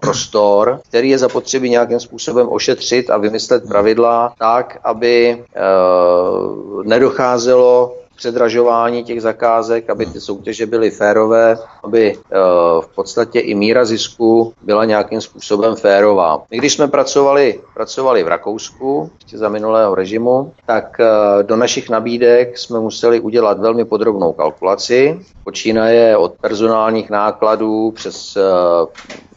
[0.00, 9.04] prostor, který je zapotřebí nějakým způsobem ošetřit a vymyslet pravidla tak, aby uh, nedocházelo předražování
[9.04, 12.36] těch zakázek, aby ty soutěže byly férové, aby eh,
[12.80, 16.42] v podstatě i míra zisku byla nějakým způsobem férová.
[16.50, 21.90] My když jsme pracovali, pracovali v Rakousku, ještě za minulého režimu, tak eh, do našich
[21.90, 28.42] nabídek jsme museli udělat velmi podrobnou kalkulaci, počínaje od personálních nákladů přes eh,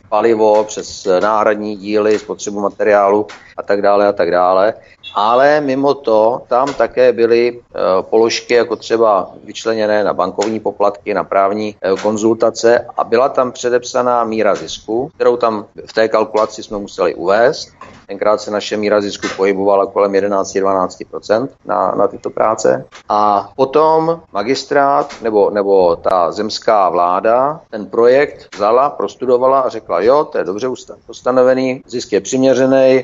[0.09, 4.73] palivo, přes náhradní díly, spotřebu materiálu a tak dále a tak dále.
[5.13, 7.59] Ale mimo to tam také byly e,
[8.01, 14.23] položky jako třeba vyčleněné na bankovní poplatky, na právní e, konzultace a byla tam předepsaná
[14.23, 17.69] míra zisku, kterou tam v té kalkulaci jsme museli uvést
[18.07, 22.85] Tenkrát se naše míra zisku pohybovala kolem 11-12% na, na tyto práce.
[23.09, 30.23] A potom magistrát nebo, nebo ta zemská vláda ten projekt vzala, prostudovala a řekla, jo,
[30.31, 30.67] to je dobře
[31.07, 33.03] ustanovený, zisk je přiměřený, eh,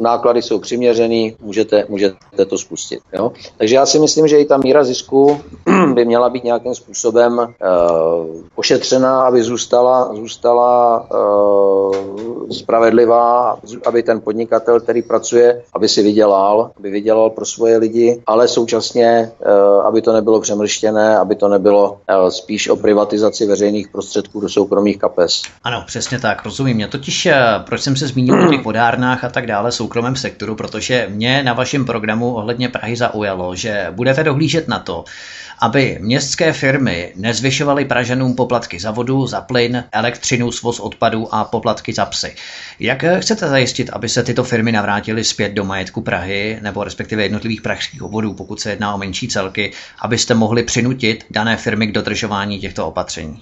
[0.00, 3.00] náklady jsou přiměřený, můžete, můžete to spustit.
[3.12, 3.32] Jo?
[3.58, 5.40] Takže já si myslím, že i ta míra zisku
[5.94, 7.46] by měla být nějakým způsobem uh,
[8.54, 16.90] ošetřená, aby zůstala, zůstala uh, spravedlivá, aby ten podnikatel, který pracuje, aby si vydělal, aby
[16.90, 22.30] vydělal pro svoje lidi, ale současně, eh, aby to nebylo přemrštěné, aby to nebylo eh,
[22.30, 25.42] spíš o privatizaci veřejných prostředků do soukromých kapes.
[25.64, 26.76] Ano, přesně tak, rozumím.
[26.76, 30.54] Mě totiž, eh, proč jsem se zmínil o těch vodárnách a tak dále, soukromém sektoru,
[30.54, 35.04] protože mě na vašem programu ohledně Prahy zaujalo, že budete dohlížet na to,
[35.60, 41.92] aby městské firmy nezvyšovaly Pražanům poplatky za vodu, za plyn, elektřinu, svoz odpadů a poplatky
[41.92, 42.34] za psy.
[42.80, 47.62] Jak chcete zajistit, aby se tyto firmy navrátily zpět do majetku Prahy nebo respektive jednotlivých
[47.62, 52.58] pražských obvodů, pokud se jedná o menší celky, abyste mohli přinutit dané firmy k dodržování
[52.58, 53.40] těchto opatření?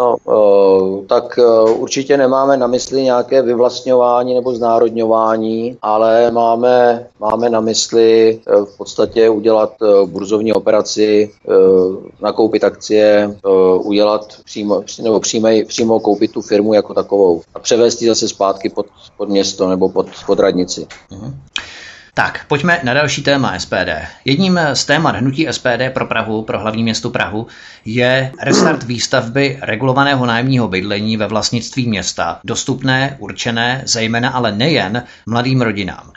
[0.00, 7.50] No, eh, tak eh, určitě nemáme na mysli nějaké vyvlastňování nebo znárodňování, ale máme, máme
[7.50, 9.72] na mysli eh, v podstatě udělat
[10.06, 11.30] burzovní operaci,
[12.20, 13.36] nakoupit akcie,
[13.78, 18.68] udělat přímo, nebo přímo, přímo koupit tu firmu jako takovou a převést ji zase zpátky
[18.68, 20.86] pod, pod město nebo pod, pod radnici.
[21.10, 21.34] Uh-huh.
[22.14, 23.90] Tak, pojďme na další téma SPD.
[24.24, 27.46] Jedním z témat hnutí SPD pro Prahu, pro hlavní město Prahu,
[27.84, 35.62] je restart výstavby regulovaného nájemního bydlení ve vlastnictví města, dostupné, určené, zejména ale nejen mladým
[35.62, 36.12] rodinám.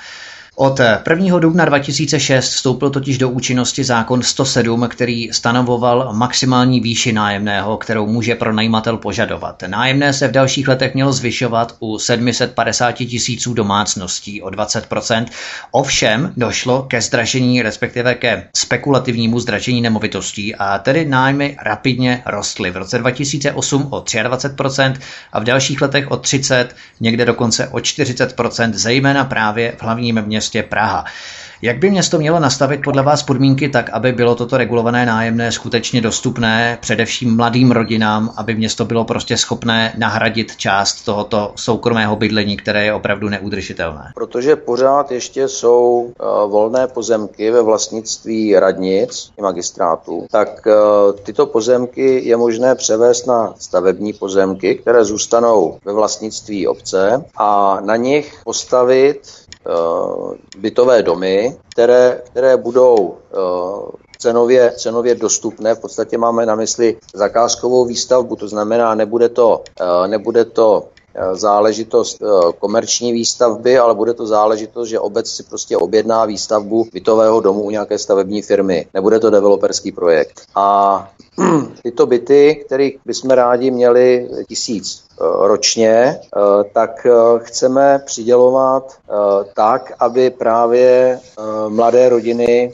[0.56, 1.40] Od 1.
[1.40, 8.36] dubna 2006 vstoupil totiž do účinnosti zákon 107, který stanovoval maximální výši nájemného, kterou může
[8.36, 9.64] pronajímatel požadovat.
[9.68, 15.26] Nájemné se v dalších letech mělo zvyšovat u 750 tisíců domácností o 20%.
[15.72, 22.72] Ovšem došlo ke zdražení, respektive ke spekulativnímu zdražení nemovitostí a tedy nájmy rapidně rostly.
[22.72, 24.94] V roce 2008 o 23%
[25.34, 30.43] a v dalších letech o 30, někde dokonce o 40%, zejména právě v hlavním městě
[30.44, 31.06] městě Praha.
[31.64, 36.02] Jak by město mělo nastavit podle vás podmínky tak, aby bylo toto regulované nájemné skutečně
[36.02, 42.86] dostupné především mladým rodinám, aby město bylo prostě schopné nahradit část tohoto soukromého bydlení, které
[42.86, 44.12] je opravdu neudržitelné?
[44.16, 50.74] Protože pořád ještě jsou uh, volné pozemky ve vlastnictví radnic i magistrátů, tak uh,
[51.24, 57.96] tyto pozemky je možné převést na stavební pozemky, které zůstanou ve vlastnictví obce a na
[57.96, 59.43] nich postavit
[60.58, 65.76] bytové domy, které, které budou uh, cenově, cenově dostupné.
[65.76, 70.88] V podstatě máme na mysli zakázkovou výstavbu, to znamená, nebude to, uh, nebude to
[71.34, 72.22] záležitost
[72.60, 77.70] komerční výstavby, ale bude to záležitost, že obec si prostě objedná výstavbu bytového domu u
[77.70, 78.88] nějaké stavební firmy.
[78.94, 80.42] Nebude to developerský projekt.
[80.56, 81.10] A
[81.84, 86.40] tyto byty, kterých bychom rádi měli tisíc eh, ročně, eh,
[86.74, 88.94] tak eh, chceme přidělovat
[89.56, 91.20] tak, aby právě
[91.68, 92.74] mladé rodiny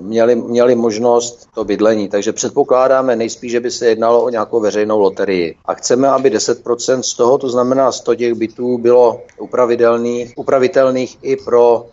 [0.00, 2.08] měli, měli možnost to bydlení.
[2.08, 5.56] Takže předpokládáme nejspíš, že by se jednalo o nějakou veřejnou loterii.
[5.64, 11.36] A chceme, aby 10% z toho, to znamená 100 těch bytů, bylo upravitelných, upravitelných i
[11.36, 11.86] pro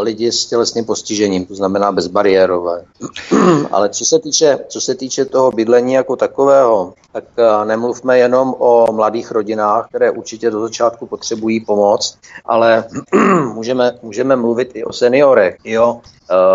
[0.00, 2.84] lidi s tělesným postižením, to znamená bezbariérové.
[3.70, 8.54] Ale co se týče, co se týče toho bydlení jako takového, tak eh, nemluvme jenom
[8.92, 12.84] mladých rodinách, které určitě do začátku potřebují pomoc, ale
[13.54, 16.00] můžeme, můžeme mluvit i o seniorech, i o uh,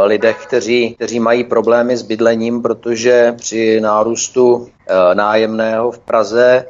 [0.06, 4.68] lidech, kteří, kteří mají problémy s bydlením, protože při nárůstu uh,
[5.14, 6.66] nájemného v Praze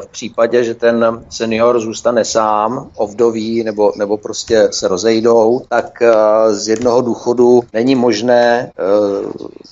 [0.00, 6.02] v případě, že ten senior zůstane sám, ovdoví nebo, nebo prostě se rozejdou, tak
[6.50, 8.72] z jednoho důchodu není možné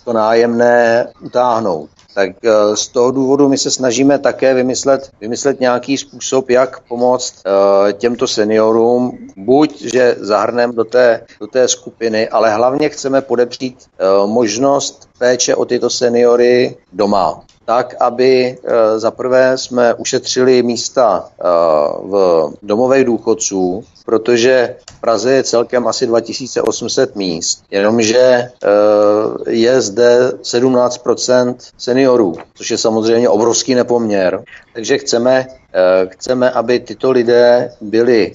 [0.04, 1.90] to nájemné utáhnout.
[2.14, 7.34] Tak eh, z toho důvodu my se snažíme také vymyslet, vymyslet nějaký způsob, jak pomoct
[7.46, 13.76] uh, těmto seniorům, buď, že zahrneme do té, do té skupiny, ale hlavně chceme podepřít
[13.76, 21.44] uh, možnost péče o tyto seniory doma tak, aby e, zaprvé jsme ušetřili místa e,
[22.02, 28.50] v domovech důchodců, protože v Praze je celkem asi 2800 míst, jenomže e,
[29.50, 34.42] je zde 17% seniorů, což je samozřejmě obrovský nepoměr.
[34.74, 35.46] Takže chceme,
[36.06, 38.32] chceme, aby tyto lidé byli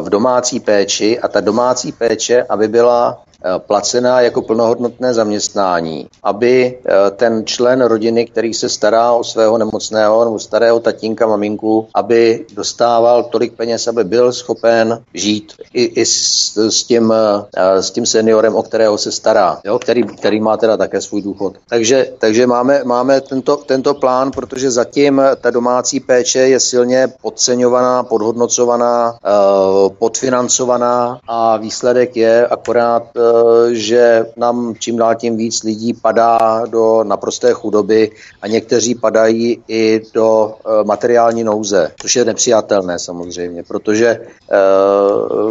[0.00, 3.27] v domácí péči a ta domácí péče, aby byla Eh,
[3.58, 10.24] placená jako plnohodnotné zaměstnání, aby eh, ten člen rodiny, který se stará o svého nemocného
[10.24, 16.56] nebo starého tatínka, maminku, aby dostával tolik peněz, aby byl schopen žít i, i s,
[16.56, 17.12] s, tím,
[17.56, 21.22] eh, s tím seniorem, o kterého se stará, jo, který, který má teda také svůj
[21.22, 21.54] důchod.
[21.68, 28.02] Takže, takže máme, máme tento, tento plán, protože zatím ta domácí péče je silně podceňovaná,
[28.02, 29.18] podhodnocovaná,
[29.98, 33.27] podfinancovaná a výsledek je akorát Eh,
[33.72, 38.10] že nám čím dál tím víc lidí padá do naprosté chudoby
[38.42, 44.56] a někteří padají i do eh, materiální nouze, což je nepřijatelné samozřejmě, protože eh,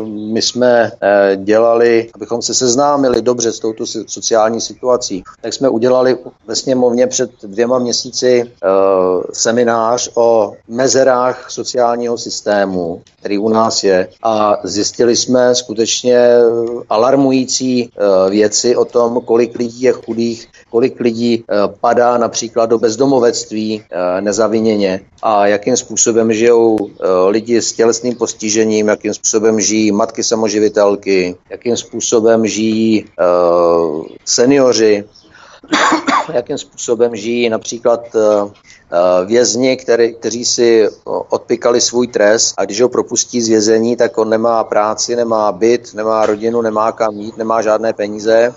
[0.05, 0.91] my jsme
[1.35, 7.31] dělali, abychom se seznámili dobře s touto sociální situací, tak jsme udělali ve sněmovně před
[7.43, 8.51] dvěma měsíci
[9.33, 16.29] seminář o mezerách sociálního systému, který u nás je a zjistili jsme skutečně
[16.89, 22.65] alarmující další eh, věci o tom, kolik lidí je chudých, kolik lidí eh, padá například
[22.65, 26.77] do bezdomovectví eh, nezaviněně a jakým způsobem žijou
[27.27, 33.05] lidi s tělesným postižením, jakým způsobem žijí matky samoživitelky, jakým způsobem žijí
[34.25, 35.03] seniori,
[36.33, 38.01] jakým způsobem žijí například
[39.25, 40.89] vězni, který, kteří si
[41.29, 45.93] odpikali svůj trest a když ho propustí z vězení, tak on nemá práci, nemá byt,
[45.93, 48.53] nemá rodinu, nemá kam jít, nemá žádné peníze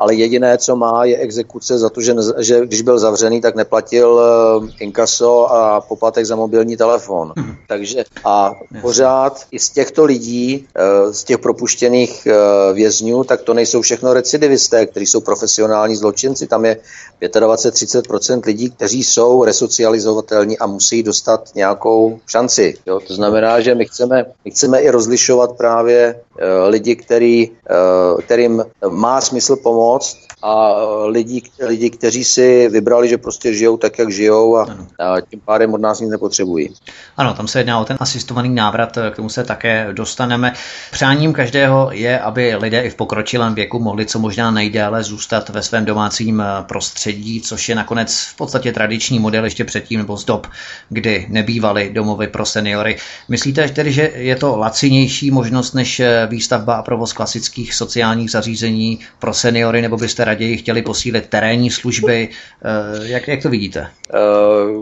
[0.00, 4.08] ale jediné, co má, je exekuce za to, že, že když byl zavřený, tak neplatil
[4.08, 7.32] uh, inkaso a poplatek za mobilní telefon.
[7.36, 7.54] Hmm.
[7.68, 10.66] Takže a pořád i z těchto lidí,
[11.04, 16.46] uh, z těch propuštěných uh, vězňů, tak to nejsou všechno recidivisté, kteří jsou profesionální zločinci.
[16.46, 16.76] Tam je
[17.20, 22.74] 25-30% lidí, kteří jsou resocializovatelní a musí dostat nějakou šanci.
[22.86, 23.00] Jo?
[23.06, 26.20] To znamená, že my chceme, my chceme i rozlišovat právě
[26.68, 30.74] lidi, který, uh, kterým má smysl pomoct, a
[31.06, 35.74] lidi, lidi, kteří si vybrali, že prostě žijou tak, jak žijou a, a tím pádem
[35.74, 36.74] od nás nic nepotřebují.
[37.16, 40.52] Ano, tam se jedná o ten asistovaný návrat, k tomu se také dostaneme.
[40.92, 45.62] Přáním každého je, aby lidé i v pokročilém věku mohli co možná nejdéle zůstat ve
[45.62, 50.46] svém domácím prostředí, což je nakonec v podstatě tradiční model ještě předtím nebo z dob,
[50.88, 52.96] kdy nebývaly domovy pro seniory.
[53.28, 59.34] Myslíte tedy, že je to lacinější možnost než výstavba a provoz klasických sociálních zařízení pro
[59.34, 62.28] seniory, nebo byste raději chtěli posílit terénní služby?
[62.28, 63.80] Eh, jak, jak to vidíte?
[63.80, 64.18] Eh,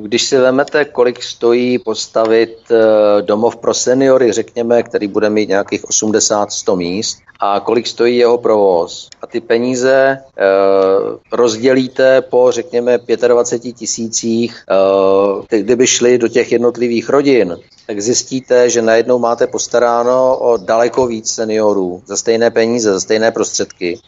[0.03, 5.85] když si vezmete, kolik stojí postavit eh, domov pro seniory, řekněme, který bude mít nějakých
[5.85, 9.09] 80-100 míst, a kolik stojí jeho provoz.
[9.23, 10.19] A ty peníze
[11.33, 14.65] rozdělíte po, řekněme, 25 tisících,
[15.49, 17.57] kdyby šli do těch jednotlivých rodin,
[17.89, 23.33] tak zjistíte, že najednou máte postaráno o daleko víc seniorů za stejné peníze, za stejné
[23.33, 23.99] prostředky.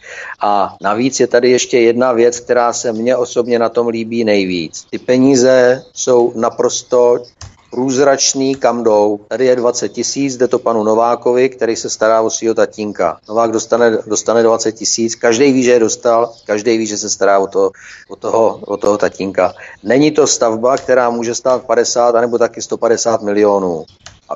[0.41, 4.85] A navíc je tady ještě jedna věc, která se mně osobně na tom líbí nejvíc.
[4.89, 7.23] Ty peníze jsou naprosto
[7.71, 9.19] průzračný, kam jdou.
[9.27, 13.17] Tady je 20 tisíc, jde to panu Novákovi, který se stará o svého tatínka.
[13.29, 17.39] Novák dostane, dostane 20 tisíc, každý ví, že je dostal, každý ví, že se stará
[17.39, 17.71] o, to,
[18.09, 19.53] o, toho, o toho tatínka.
[19.83, 23.85] Není to stavba, která může stát 50 anebo taky 150 milionů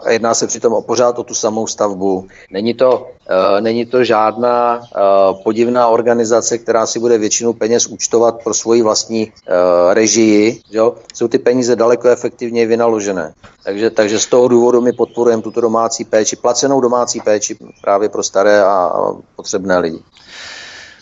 [0.03, 2.27] a jedná se přitom o pořád o tu samou stavbu.
[2.51, 8.43] Není to, uh, není to žádná uh, podivná organizace, která si bude většinu peněz účtovat
[8.43, 10.61] pro svoji vlastní uh, režii.
[10.71, 10.95] Jo?
[11.13, 13.33] Jsou ty peníze daleko efektivněji vynaložené.
[13.63, 18.23] Takže, takže z toho důvodu my podporujeme tuto domácí péči, placenou domácí péči právě pro
[18.23, 19.99] staré a, a potřebné lidi.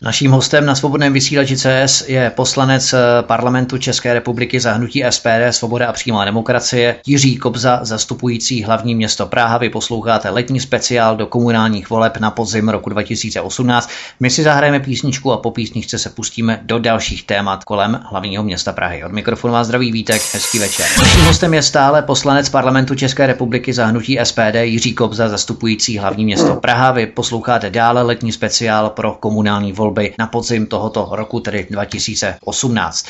[0.04, 5.28] Naším hostem na svobodném vysílači CS je poslanec eh, parlamentu České republiky za hnutí SPD
[5.50, 9.58] Svoboda a přímá demokracie Jiří Kobza, zastupující hlavní město Praha.
[9.58, 13.90] Vy posloucháte letní speciál do komunálních voleb na podzim roku 2018.
[14.20, 18.74] My si zahrajeme písničku a po písničce se pustíme do dalších témat kolem hlavního města
[18.74, 19.04] Prahy.
[19.04, 20.86] Od mikrofonu vás zdraví Vítek, hezký večer.
[21.00, 26.26] Naším hostem je stále poslanec parlamentu České republiky za hnutí SPD Jiří Kobza, zastupující hlavní
[26.26, 26.92] město Praha.
[26.92, 33.06] Vy posloucháte dále letní speciál pro komunální volby volby na podzim tohoto roku, tedy 2018.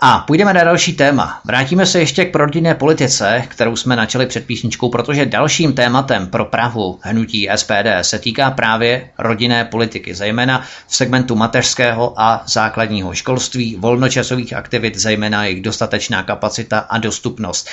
[0.00, 1.40] A půjdeme na další téma.
[1.44, 6.44] Vrátíme se ještě k rodinné politice, kterou jsme načali před písničkou, protože dalším tématem pro
[6.44, 13.76] Prahu hnutí SPD se týká právě rodinné politiky, zejména v segmentu mateřského a základního školství,
[13.78, 17.68] volnočasových aktivit, zejména jejich dostatečná kapacita a dostupnost.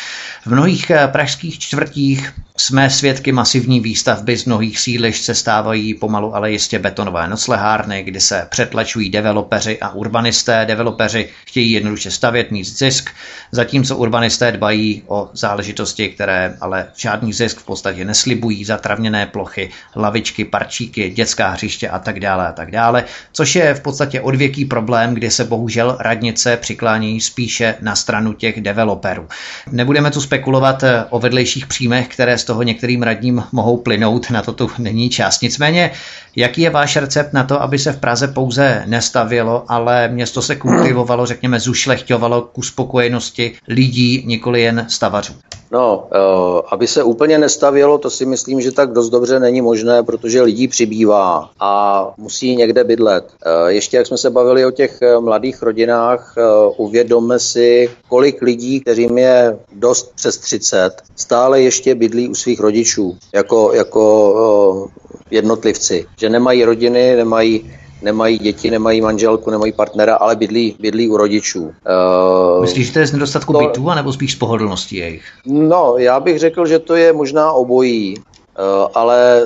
[0.45, 6.35] V mnohých eh, pražských čtvrtích jsme svědky masivní výstavby z mnohých sídlišť se stávají pomalu
[6.35, 10.65] ale jistě betonové noclehárny, kdy se přetlačují developeři a urbanisté.
[10.65, 13.09] Developeři chtějí jednoduše stavět, mít zisk,
[13.51, 20.45] zatímco urbanisté dbají o záležitosti, které ale žádný zisk v podstatě neslibují, zatravněné plochy, lavičky,
[20.45, 25.13] parčíky, dětská hřiště a tak dále a tak dále, což je v podstatě odvěký problém,
[25.13, 29.27] kdy se bohužel radnice přiklání spíše na stranu těch developerů.
[29.71, 34.71] Nebudeme tu spekulovat o vedlejších příjmech, které toho některým radním mohou plynout, na to tu
[34.77, 35.41] není čas.
[35.41, 35.91] Nicméně,
[36.35, 40.55] jaký je váš recept na to, aby se v Praze pouze nestavělo, ale město se
[40.55, 45.33] kultivovalo, řekněme, zušlechťovalo k uspokojenosti lidí, nikoli jen stavařů?
[45.71, 50.03] No, eh, aby se úplně nestavělo, to si myslím, že tak dost dobře není možné,
[50.03, 53.25] protože lidí přibývá a musí někde bydlet.
[53.45, 56.35] Eh, ještě jak jsme se bavili o těch eh, mladých rodinách,
[56.77, 63.17] uvědomme si, kolik lidí, kterým je dost přes 30, stále ještě bydlí u svých rodičů
[63.33, 64.89] jako, jako
[65.31, 67.71] jednotlivci, že nemají rodiny, nemají
[68.05, 71.63] nemají děti, nemají manželku, nemají partnera, ale bydlí, bydlí u rodičů.
[71.63, 75.25] Uh, Myslíš, že to je z nedostatku to, bytů, anebo spíš z pohodlnosti jejich?
[75.45, 78.17] No, já bych řekl, že to je možná obojí.
[78.17, 79.43] Uh, ale,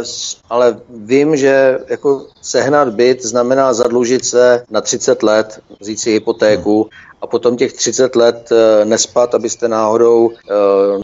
[0.49, 6.89] ale vím, že jako sehnat byt znamená zadlužit se na 30 let, vzít si hypotéku
[7.21, 10.53] a potom těch 30 let eh, nespat, abyste náhodou eh,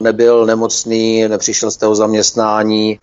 [0.02, 3.00] nebyl nemocný, nepřišel z toho zaměstnání,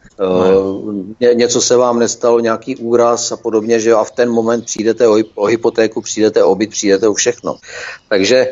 [1.20, 5.08] eh, něco se vám nestalo, nějaký úraz a podobně, že a v ten moment přijdete
[5.34, 7.56] o hypotéku, přijdete o byt, přijdete o všechno.
[8.08, 8.48] Takže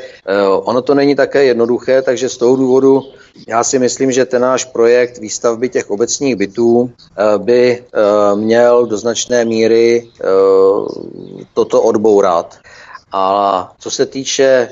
[0.62, 3.02] ono to není také jednoduché, takže z toho důvodu
[3.48, 6.90] já si myslím, že ten náš projekt výstavby těch obecních bytů
[7.38, 7.84] by
[8.34, 10.08] měl do značné míry
[11.54, 12.58] toto odbourat.
[13.12, 14.68] A co se týče e,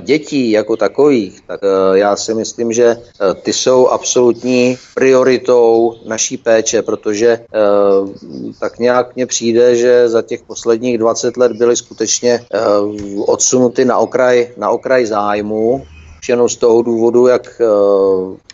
[0.00, 2.98] dětí jako takových, tak e, já si myslím, že e,
[3.34, 7.44] ty jsou absolutní prioritou naší péče, protože
[8.60, 12.44] tak nějak mně přijde, že za těch posledních 20 let byly skutečně
[13.26, 15.86] odsunuty na okraj, na okraj zájmu,
[16.28, 17.60] jenom z toho důvodu, jak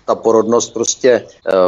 [0.08, 1.24] ta porodnost prostě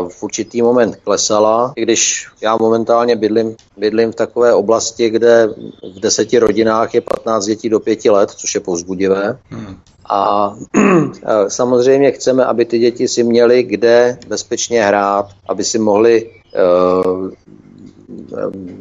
[0.09, 5.49] v určitý moment klesala, i když já momentálně bydlím, bydlím v takové oblasti, kde
[5.97, 9.39] v deseti rodinách je 15 dětí do pěti let, což je povzbudivé.
[9.51, 9.77] Hmm.
[10.11, 10.55] A
[11.49, 16.31] samozřejmě chceme, aby ty děti si měly kde bezpečně hrát, aby si mohli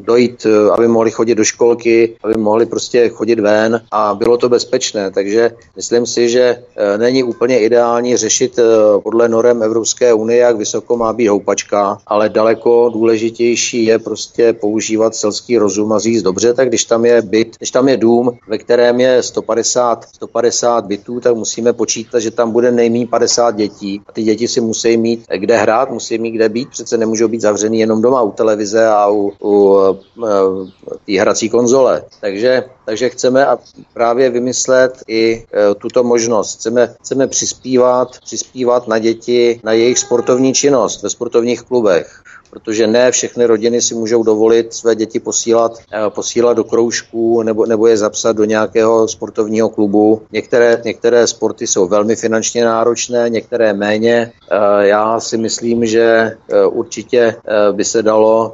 [0.06, 4.50] dojít, eh, aby mohli chodit do školky, aby mohli prostě chodit ven a bylo to
[4.50, 5.12] bezpečné.
[5.12, 8.64] Takže myslím si, že eh, není úplně ideální řešit eh,
[9.04, 15.16] podle norem Evropské unie, jak vysoko má být houpačka, ale daleko důležitější je prostě používat
[15.16, 18.58] selský rozum a říct dobře, tak když tam je byt, když tam je dům, ve
[18.58, 24.12] kterém je 150, 150 bytů, tak musíme počítat, že tam bude nejméně 50 dětí a
[24.12, 27.80] ty děti si musí mít kde hrát, musí mít kde být, přece nemůžou být zavřený
[27.80, 32.04] jenom doma u televize a u, u eh, té hrací konzole.
[32.22, 33.48] Takže, takže chceme
[33.94, 36.60] právě vymyslet i eh, tuto možnost.
[36.60, 43.12] Chceme, chceme přispívat, přispívat na děti, na jejich sportovní činnost ve sportovních klubech protože ne
[43.12, 47.98] všechny rodiny si můžou dovolit své děti posílat, eh, posílat do kroužků nebo, nebo je
[47.98, 50.22] zapsat do nějakého sportovního klubu.
[50.32, 54.32] Některé, některé sporty jsou velmi finančně náročné, některé méně.
[54.52, 57.36] Eh, já si myslím, že eh, určitě
[57.72, 58.54] by se dalo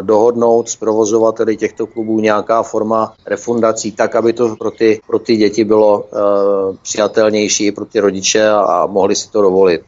[0.00, 5.36] dohodnout s provozovateli těchto klubů nějaká forma refundací, tak, aby to pro ty, pro ty
[5.36, 6.04] děti bylo
[6.82, 9.82] přijatelnější pro ty rodiče a mohli si to dovolit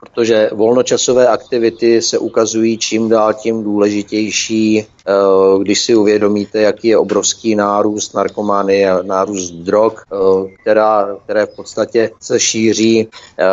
[0.00, 5.12] protože volnočasové aktivity se ukazují čím dál tím důležitější, eh,
[5.58, 10.16] když si uvědomíte, jaký je obrovský nárůst narkomány a nárůst drog, eh,
[10.60, 13.44] která, které v podstatě se šíří eh,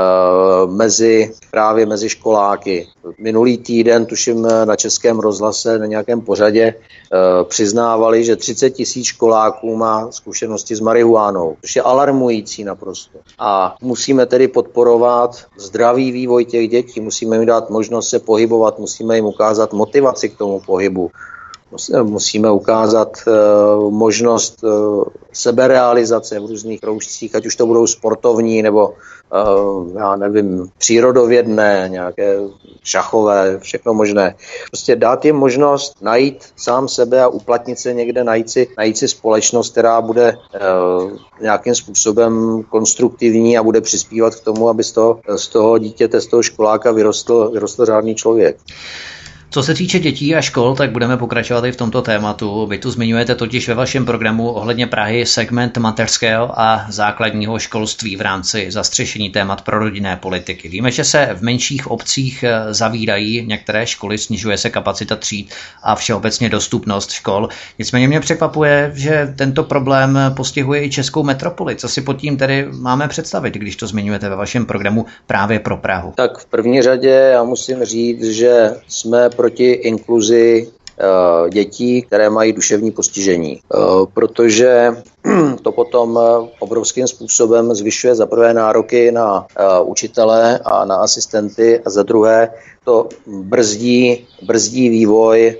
[0.66, 2.88] mezi, právě mezi školáky.
[3.20, 6.74] Minulý týden, tuším na Českém rozhlase, na nějakém pořadě,
[7.44, 13.20] přiznávali, že 30 tisíc školáků má zkušenosti s marihuánou, což je alarmující naprosto.
[13.40, 19.16] A musíme tedy podporovat zdravý vývoj těch dětí, musíme jim dát možnost se pohybovat, musíme
[19.16, 21.12] jim ukázat motivaci k tomu pohybu,
[22.04, 25.04] musíme ukázat uh, možnost uh,
[25.34, 32.38] seberealizace v různých kroužcích, ať už to budou sportovní nebo uh, já nevím, přírodovědné, nějaké
[32.84, 34.36] šachové, všechno možné.
[34.72, 39.08] Prostě dát jim možnost najít sám sebe a uplatnit se někde, najít si, najít si
[39.08, 40.38] společnost, která bude
[41.42, 46.28] nějakým způsobem konstruktivní a bude přispívat k tomu, aby z toho, z toho dítěte, z
[46.28, 48.58] toho školáka vyrostl, vyrostl řádný člověk.
[49.56, 52.66] Co se týče dětí a škol, tak budeme pokračovat i v tomto tématu.
[52.66, 58.22] Vy tu zmiňujete totiž ve vašem programu ohledně Prahy segment mateřského a základního školství v
[58.22, 60.70] rámci zastřešení témat pro rodinné politiky.
[60.70, 65.54] Víme, že se v menších obcích eh, zavírají některé školy, snižuje se kapacita tříd
[65.84, 67.50] a všeobecně dostupnost škol.
[67.80, 71.76] Nicméně mě překvapuje, že tento problém postihuje i českou metropoli.
[71.76, 75.78] Co si pod tím tedy máme představit, když to zmiňujete ve vašem programu právě pro
[75.78, 76.14] Prahu?
[76.16, 82.54] Tak v první řadě já musím říct, že jsme proti inkluzi eh, dětí, které mají
[82.54, 83.78] duševní postižení, eh,
[84.14, 84.98] protože
[85.62, 89.46] to potom eh, obrovským způsobem zvyšuje za prvé nároky na
[89.84, 92.50] učitele a na asistenty a za druhé
[92.86, 95.58] to brzdí, brzdí vývoj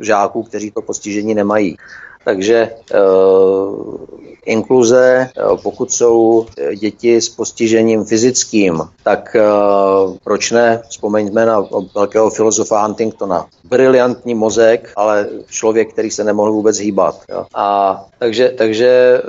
[0.00, 1.76] žáků, kteří to postižení nemají.
[2.24, 2.70] Takže
[4.48, 9.42] inkluze, eh, pokud jsou eh, děti s postižením fyzickým, tak eh,
[10.24, 10.82] proč ne?
[10.88, 13.46] Vzpomeňme na velkého filozofa Huntingtona.
[13.64, 17.20] Briliantní mozek, ale člověk, který se nemohl vůbec hýbat.
[17.54, 19.20] A takže, takže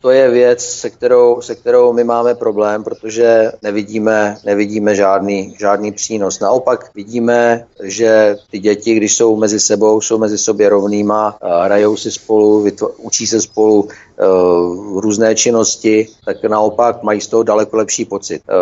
[0.00, 5.92] to je věc, se kterou, se kterou my máme problém, protože nevidíme, nevidíme žádný, žádný
[5.92, 6.40] přínos.
[6.40, 12.10] Naopak vidíme, že ty děti, když jsou mezi sebou, jsou mezi sobě rovnýma, hrajou si
[12.10, 12.66] spolu,
[12.98, 13.88] učí se spolu,
[15.00, 18.42] různé činnosti, tak naopak mají z toho daleko lepší pocit.
[18.48, 18.54] Eh,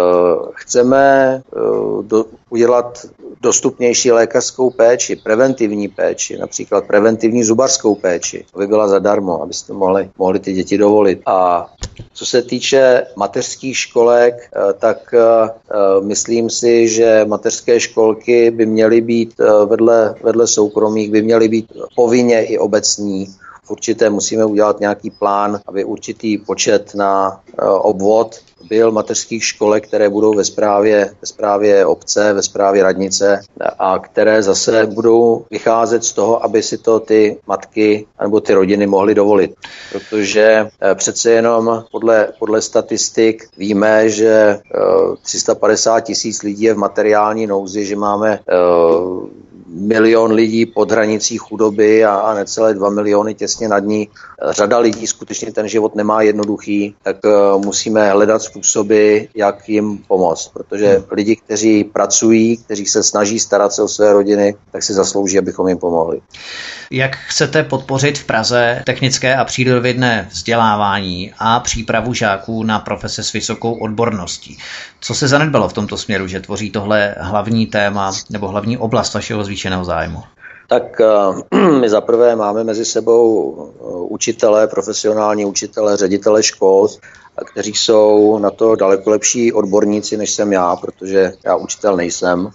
[0.55, 1.03] chceme
[1.37, 1.59] eh,
[2.03, 3.07] do, udělat
[3.41, 10.39] dostupnější lékařskou péči, preventivní péči, například preventivní zubařskou péči, aby byla zadarmo, abyste mohli, mohli
[10.39, 11.21] ty děti dovolit.
[11.27, 11.67] A
[12.15, 15.15] co se týče mateřských školek, eh, tak
[16.01, 19.35] myslím si, že mateřské školky by měly být
[19.67, 23.27] vedle, vedle soukromých, by měly být povinně i obecní
[23.69, 30.09] určité musíme udělat nějaký plán, aby určitý počet na eh, obvod byl mateřských školek, které
[30.09, 33.41] budou ve správě, ve správě obce, ve správě radnice
[33.79, 38.87] a které zase budou vycházet z toho, aby si to ty matky nebo ty rodiny
[38.87, 39.55] mohly dovolit.
[39.93, 44.59] Protože eh, přece jenom podle, podle statistik víme, že
[45.23, 48.39] 350 eh, tisíc lidí je v materiální nouzi, že máme
[49.73, 54.09] milion lidí pod hranicí chudoby a, a necelé dva miliony těsně nad ní.
[54.51, 60.49] Řada lidí skutečně ten život nemá jednoduchý, tak uh, musíme hledat způsoby, jak jim pomoct,
[60.49, 61.05] protože hmm.
[61.11, 65.69] lidi, kteří pracují, kteří se snaží starat se o své rodiny, tak si zaslouží, abychom
[65.69, 66.21] jim pomohli.
[66.91, 73.33] Jak chcete podpořit v Praze technické a přírodovědné vzdělávání a přípravu žáků na profese s
[73.33, 74.59] vysokou odborností?
[75.01, 79.45] Co se zanedbalo v tomto směru, že tvoří tohle hlavní téma nebo hlavní oblast vašeho
[79.63, 80.23] zvýšeného zájmu?
[80.67, 86.89] Tak uh, my zaprvé máme mezi sebou eh, učitele, profesionální učitele, ředitele škol,
[87.53, 92.51] kteří jsou na to daleko lepší odborníci, než jsem já, protože já učitel nejsem.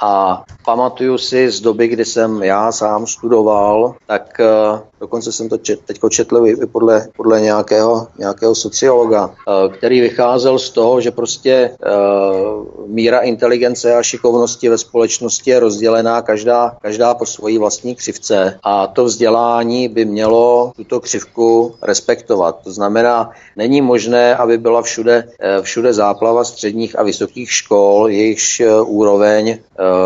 [0.00, 5.58] A pamatuju si z doby, kdy jsem já sám studoval, tak uh, dokonce jsem to
[5.58, 11.10] čet, teď četl i podle, podle nějakého, nějakého sociologa, uh, který vycházel z toho, že
[11.10, 17.94] prostě uh, míra inteligence a šikovnosti ve společnosti je rozdělená každá, každá po svojí vlastní
[17.94, 22.58] křivce a to vzdělání by mělo tuto křivku respektovat.
[22.64, 25.28] To znamená, není možné, aby byla všude,
[25.62, 29.58] všude záplava středních a vysokých škol, jejichž úroveň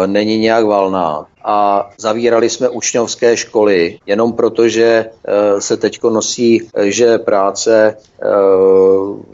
[0.07, 6.69] není nějak valná a zavírali jsme učňovské školy jenom proto, že eh, se teď nosí,
[6.75, 8.27] eh, že práce, eh,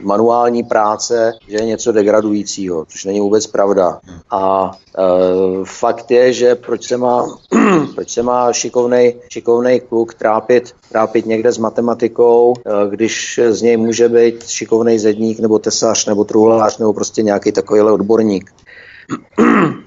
[0.01, 3.99] manuální práce, že je něco degradujícího, což není vůbec pravda.
[4.31, 4.71] A
[5.65, 7.27] fakt je, že proč se má,
[7.95, 12.55] proč se má šikovnej, šikovnej kluk trápit, trápit někde s matematikou,
[12.91, 17.93] když z něj může být šikovnej zedník nebo tesař nebo truhlář nebo prostě nějaký takovýhle
[17.93, 18.51] odborník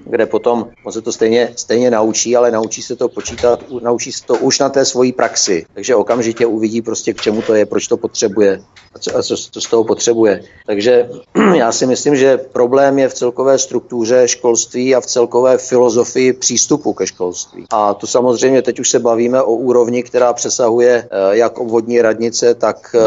[0.04, 4.26] kde potom on se to stejně, stejně naučí, ale naučí se to počítat, naučí se
[4.26, 5.66] to už na té svojí praxi.
[5.74, 8.60] Takže okamžitě uvidí prostě, k čemu to je, proč to potřebuje
[8.94, 10.42] a co, a co, co z toho potřebuje.
[10.66, 11.08] Takže
[11.54, 16.92] já si myslím, že problém je v celkové struktuře školství a v celkové filozofii přístupu
[16.92, 17.64] ke školství.
[17.70, 22.54] A to samozřejmě teď už se bavíme o úrovni, která přesahuje eh, jak obvodní radnice,
[22.54, 23.00] tak eh,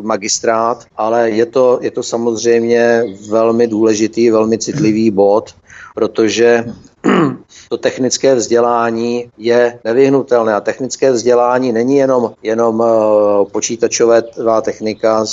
[0.00, 5.54] magistrát, ale je to, je to samozřejmě velmi důležitý, velmi citlivý bod,
[5.94, 6.64] protože
[7.68, 10.54] to technické vzdělání je nevyhnutelné.
[10.54, 15.24] A technické vzdělání není jenom, jenom eh, počítačová technika,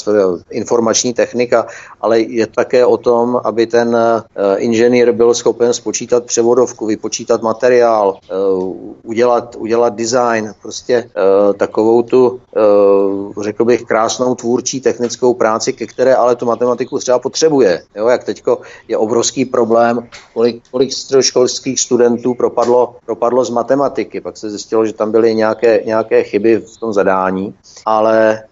[0.51, 1.67] informační technika,
[2.01, 8.17] ale je také o tom, aby ten eh, inženýr byl schopen spočítat převodovku, vypočítat materiál,
[8.23, 8.33] eh,
[9.03, 11.09] udělat, udělat design, prostě
[11.57, 12.39] takovou tu,
[13.41, 17.83] řekl bych, krásnou tvůrčí technickou práci, ke které ale tu matematiku třeba potřebuje.
[17.95, 20.93] Jo, jak teďko je obrovský problém, kolik, kolik
[21.57, 24.21] středoškolských studentů propadlo, propadlo z matematiky.
[24.21, 27.53] Pak se zjistilo, že tam byly nějaké, nějaké chyby v tom zadání,
[27.85, 28.43] ale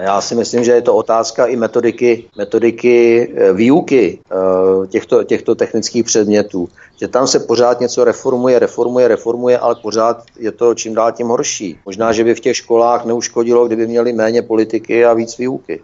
[0.00, 5.54] já si myslím, že je to otázka i metodiky, metodiky eh, výuky eh, těchto, těchto
[5.54, 6.68] technických předmětů.
[7.00, 11.26] Že tam se pořád něco reformuje, reformuje, reformuje, ale pořád je to čím dál tím
[11.28, 11.78] horší.
[11.86, 15.80] Možná, že by v těch školách neuškodilo, kdyby měli méně politiky a víc výuky.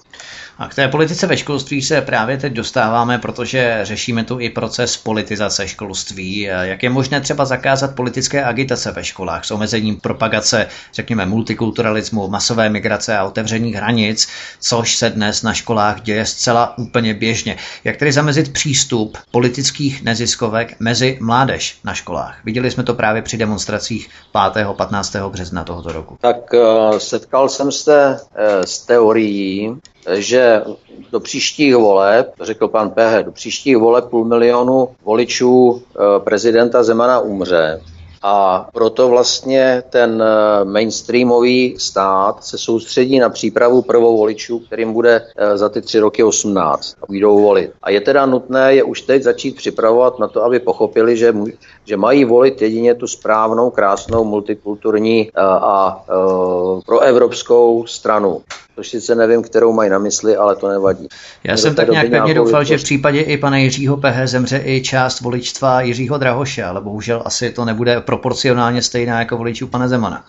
[0.59, 4.97] A k té politice ve školství se právě teď dostáváme, protože řešíme tu i proces
[4.97, 6.41] politizace školství.
[6.41, 12.69] Jak je možné třeba zakázat politické agitace ve školách s omezením propagace, řekněme, multikulturalismu, masové
[12.69, 14.02] migrace a otevřených hranic,
[14.61, 17.57] což se dnes na školách děje zcela úplně běžně.
[17.85, 22.45] Jak tedy zamezit přístup politických neziskovek mezi mládež na školách?
[22.45, 24.09] Viděli jsme to právě při demonstracích
[24.55, 24.67] 5.
[24.77, 25.17] 15.
[25.17, 26.17] března tohoto roku.
[26.21, 29.77] Tak uh, setkal jsem se uh, s teorií,
[30.15, 30.63] že
[31.13, 37.21] do příštích voleb, řekl pan Pehe, do příštích voleb půl milionu voličů eh, prezidenta Zemana
[37.21, 37.81] umře.
[38.23, 45.27] A proto vlastně ten eh, mainstreamový stát se soustředí na přípravu prvou voličů, kterým bude
[45.37, 47.73] eh, za ty tři roky 18 a budou volit.
[47.83, 51.35] A je teda nutné je už teď začít připravovat na to, aby pochopili, že,
[51.85, 56.05] že mají volit jedině tu správnou, krásnou, multikulturní a, a
[56.87, 58.43] proevropskou stranu
[58.75, 61.09] což sice nevím, kterou mají na mysli, ale to nevadí.
[61.45, 64.83] Já jsem tak nějak pevně doufal, že v případě i pana Jiřího Pehe zemře i
[64.83, 70.25] část voličstva Jiřího Drahoše, ale bohužel asi to nebude proporcionálně stejná jako voličů pana Zemana.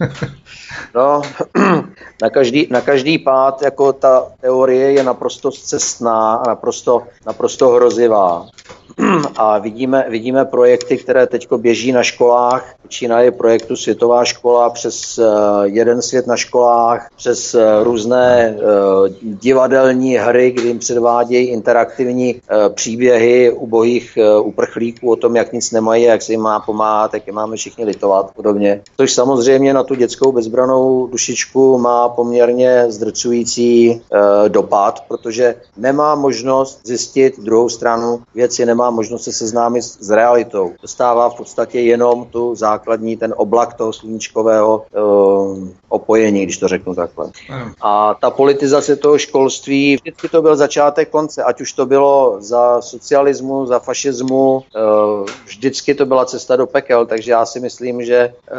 [0.94, 1.22] no,
[2.22, 8.46] na každý, na každý pád jako ta teorie je naprosto cestná a naprosto, naprosto hrozivá
[9.36, 12.74] a vidíme, vidíme projekty, které teď běží na školách.
[13.20, 15.26] je projektu Světová škola přes uh,
[15.62, 22.40] jeden svět na školách, přes uh, různé uh, divadelní hry, kdy jim předvádějí interaktivní
[22.74, 27.32] příběhy ubohých uprchlíků o tom, jak nic nemají, jak se jim má pomáhat, jak je
[27.32, 28.82] máme všichni litovat podobně.
[28.96, 34.02] Což samozřejmě na tu dětskou bezbranou dušičku má poměrně zdrcující
[34.48, 40.72] dopad, protože nemá možnost zjistit druhou stranu věci, nemá možnost se seznámit s realitou.
[40.82, 44.84] Dostává v podstatě jenom tu základní, ten oblak toho sluníčkového
[45.88, 47.30] opojení, když to řeknu takhle.
[47.82, 52.80] A ta politizace toho školství, vždycky to byl začátek konce, ať už to bylo za
[52.80, 54.80] socialismu, za fašismu, eh,
[55.44, 58.56] vždycky to byla cesta do pekel, takže já si myslím, že eh,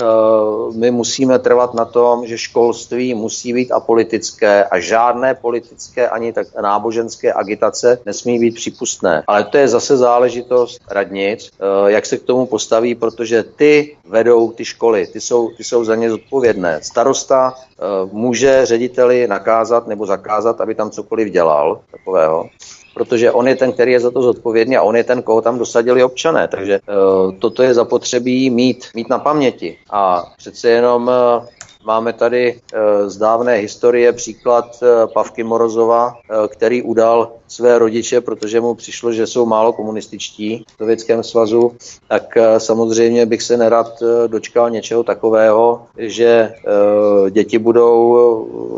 [0.76, 6.48] my musíme trvat na tom, že školství musí být apolitické a žádné politické ani tak
[6.62, 9.24] náboženské agitace nesmí být přípustné.
[9.28, 14.52] Ale to je zase záležitost radnic, eh, jak se k tomu postaví, protože ty vedou
[14.52, 16.80] ty školy, ty jsou, ty jsou za ně zodpovědné.
[16.84, 17.54] Starosta
[18.12, 22.50] může řediteli nakázat nebo zakázat, aby tam cokoliv dělal takového
[22.94, 25.58] protože on je ten, který je za to zodpovědný a on je ten, koho tam
[25.58, 26.48] dosadili občané.
[26.48, 29.78] Takže uh, toto je zapotřebí mít, mít na paměti.
[29.90, 31.46] A přece jenom uh,
[31.84, 38.22] Máme tady uh, z dávné historie příklad uh, Pavky Morozova, uh, který udal své rodiče,
[38.22, 41.76] protože mu přišlo, že jsou málo komunističtí v Sovětském svazu,
[42.08, 47.92] tak eh, samozřejmě bych se nerad eh, dočkal něčeho takového, že eh, děti budou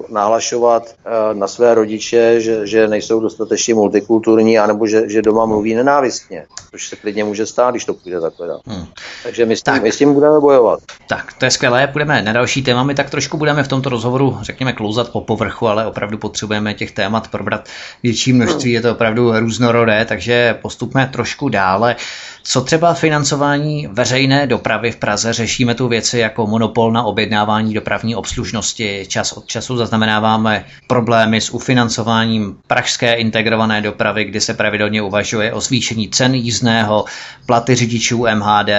[0.10, 0.96] nahlašovat
[1.34, 6.88] na své rodiče, že, že nejsou dostatečně multikulturní, anebo že, že doma mluví nenávistně, což
[6.88, 8.60] se klidně může stát, když to půjde takhle.
[8.66, 8.86] Hmm.
[9.24, 9.84] Takže my s, tím, tak.
[9.84, 10.80] my s tím budeme bojovat.
[11.10, 12.84] Tak, to je skvělé, půjdeme na další téma.
[12.94, 16.92] My tak trošku budeme v tomto rozhovoru, řekněme, klouzat po povrchu, ale opravdu potřebujeme těch
[16.92, 17.70] témat probrat
[18.04, 21.96] větší množství školství je to opravdu různorodé, takže postupme trošku dále.
[22.44, 25.34] Co třeba financování veřejné dopravy v Praze?
[25.34, 29.06] Řešíme tu věci jako monopol na objednávání dopravní obslužnosti.
[29.08, 35.62] Čas od času zaznamenáváme problémy s ufinancováním pražské integrované dopravy, kdy se pravidelně uvažuje o
[35.62, 37.06] zvýšení cen jízdného,
[37.46, 38.70] platy řidičů MHD,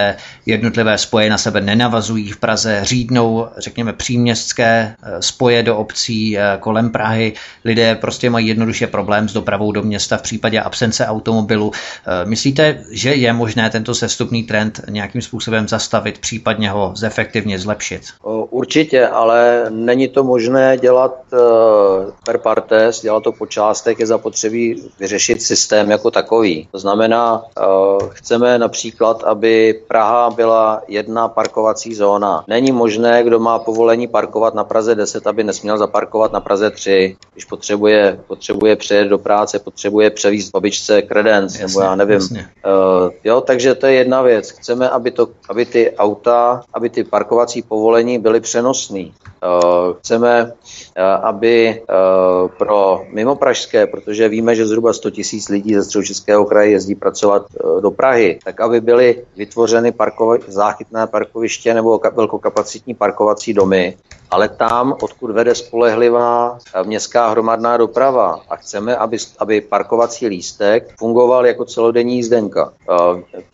[0.45, 6.57] jednotlivé spoje na sebe nenavazují v Praze, řídnou, řekněme, příměstské eh, spoje do obcí eh,
[6.59, 7.33] kolem Prahy.
[7.65, 11.71] Lidé prostě mají jednoduše problém s dopravou do města v případě absence automobilu.
[11.73, 18.01] Eh, myslíte, že je možné tento sestupný trend nějakým způsobem zastavit, případně ho zefektivně zlepšit?
[18.49, 21.15] Určitě, ale není to možné dělat
[22.25, 26.67] per partes, dělat to po částech, je zapotřebí vyřešit systém jako takový.
[26.71, 27.43] To znamená,
[28.09, 32.43] chceme například, aby Praha byla jedna parkovací zóna.
[32.47, 37.17] Není možné, kdo má povolení parkovat na Praze 10, aby nesměl zaparkovat na Praze 3,
[37.33, 42.13] když potřebuje, potřebuje přejet do práce, potřebuje převízt babičce kredenc, nebo já nevím.
[42.13, 42.49] Jasně.
[42.65, 44.49] Uh, jo, takže to je jedna věc.
[44.49, 49.13] Chceme, aby, to, aby ty auta, aby ty parkovací povolení byly přenosný.
[49.43, 50.51] Uh, chceme, uh,
[51.01, 56.95] aby uh, pro mimopražské, protože víme, že zhruba 100 tisíc lidí ze středočeského kraje jezdí
[56.95, 63.53] pracovat uh, do Prahy, tak aby byly vytvořeny parkova- záchytné parkoviště nebo ka- velkokapacitní parkovací
[63.53, 63.97] domy,
[64.31, 68.39] ale tam, odkud vede spolehlivá městská hromadná doprava.
[68.49, 72.73] A chceme, aby, aby parkovací lístek fungoval jako celodenní jízdenka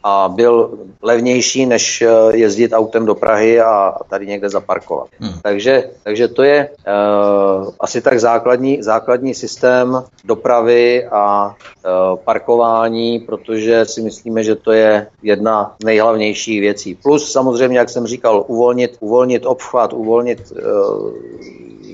[0.03, 5.07] a byl levnější, než jezdit autem do Prahy a tady někde zaparkovat.
[5.19, 5.34] Hmm.
[5.41, 13.86] Takže, takže to je uh, asi tak základní, základní systém dopravy a uh, parkování, protože
[13.86, 16.95] si myslíme, že to je jedna z nejhlavnějších věcí.
[16.95, 20.53] Plus samozřejmě, jak jsem říkal, uvolnit, uvolnit obchvat, uvolnit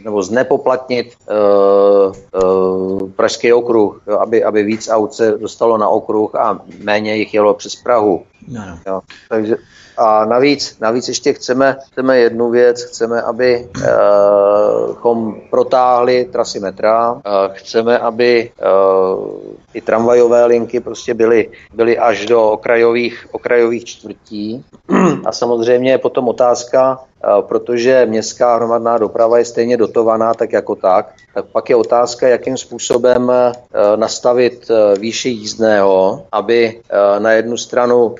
[0.03, 6.35] nebo znepoplatnit uh, uh, Pražský okruh, jo, aby, aby víc aut se dostalo na okruh
[6.35, 8.23] a méně jich jelo přes Prahu.
[8.47, 8.77] No, no.
[8.87, 9.55] Jo, takže
[9.97, 13.67] a navíc, navíc ještě chceme, chceme jednu věc, chceme, aby
[15.03, 17.21] uh, protáhli trasy metra,
[17.53, 18.51] chceme, aby
[19.73, 24.65] i tramvajové linky prostě byly, byly až do okrajových, okrajových čtvrtí.
[25.25, 26.99] A samozřejmě je potom otázka,
[27.41, 32.57] protože městská hromadná doprava je stejně dotovaná tak jako tak, tak pak je otázka, jakým
[32.57, 33.31] způsobem
[33.95, 34.67] nastavit
[34.99, 36.81] výši jízdného, aby
[37.19, 38.15] na jednu stranu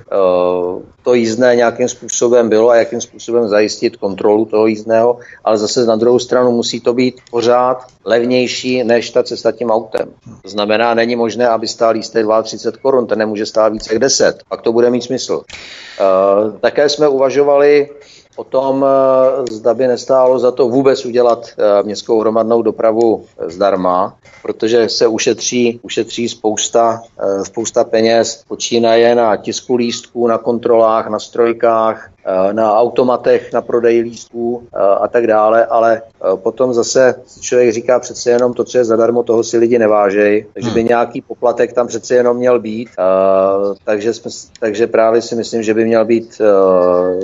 [1.04, 5.96] to jízdné nějakým způsobem bylo a jakým způsobem zajistit kontrolu toho jízdného, ale zase na
[5.96, 10.14] druhou stranu musí to být pořád levnější než ta cesta tím autem.
[10.42, 14.44] To znamená, není možné, aby stál lístek 32 korun, ten nemůže stát více jak 10,
[14.50, 15.42] pak to bude mít smysl.
[16.60, 17.90] Také jsme uvažovali
[18.38, 23.50] o tom, eh, zda by nestálo za to vůbec udělat eh, městskou hromadnou dopravu eh,
[23.50, 27.02] zdarma, protože se ušetří, ušetří spousta,
[27.44, 32.10] spousta peněz, počínaje na tisku lístků, na kontrolách, na strojkách,
[32.52, 34.68] na automatech, na prodej lístků
[35.02, 36.02] a tak dále, ale
[36.36, 40.70] potom zase člověk říká přece jenom to, co je zadarmo, toho si lidi nevážejí, takže
[40.70, 40.88] by hmm.
[40.88, 42.90] nějaký poplatek tam přece jenom měl být,
[43.84, 46.42] takže, jsme, takže právě si myslím, že by měl být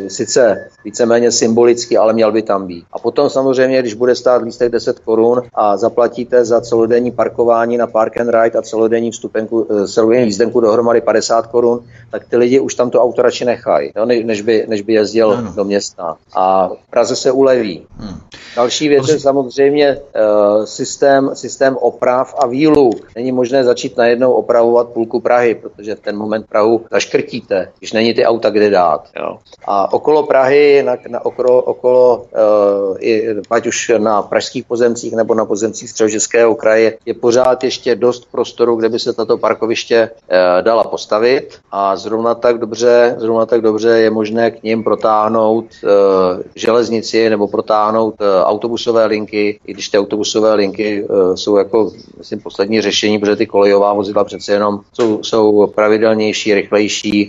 [0.08, 2.86] sice víceméně symbolický, ale měl by tam být.
[2.92, 7.88] A potom samozřejmě, když bude stát lístek 10 korun a zaplatíte za celodenní parkování na
[7.88, 12.60] Park and Ride a celodenní vstupenku, eh, celodenní jízdenku dohromady 50 korun, tak ty lidi
[12.60, 13.92] už tam to auto radši nechají,
[14.24, 15.54] než, by, než by jezdil ano.
[15.56, 16.18] do města.
[16.36, 17.88] A v Praze se uleví.
[17.98, 18.20] Hmm.
[18.56, 22.96] Další věc je samozřejmě uh, systém, systém oprav a výluk.
[23.16, 28.14] Není možné začít najednou opravovat půlku Prahy, protože v ten moment Prahu zaškrtíte, když není
[28.14, 29.08] ty auta kde dát.
[29.20, 29.38] Jo.
[29.66, 35.34] A okolo Prahy, na, na okolo, okolo uh, i, ať už na pražských pozemcích nebo
[35.36, 40.62] na pozemcích středočeského kraje, je pořád ještě dost prostoru, kde by se tato parkoviště uh,
[40.62, 46.42] dala postavit a zrovna tak dobře, zrovna tak dobře je možné k ním protáhnout uh,
[46.56, 52.40] železnici nebo protáhnout uh, autobusové linky, i když ty autobusové linky uh, jsou jako, myslím,
[52.40, 57.28] poslední řešení, protože ty kolejová vozidla přece jenom jsou, jsou pravidelnější, rychlejší.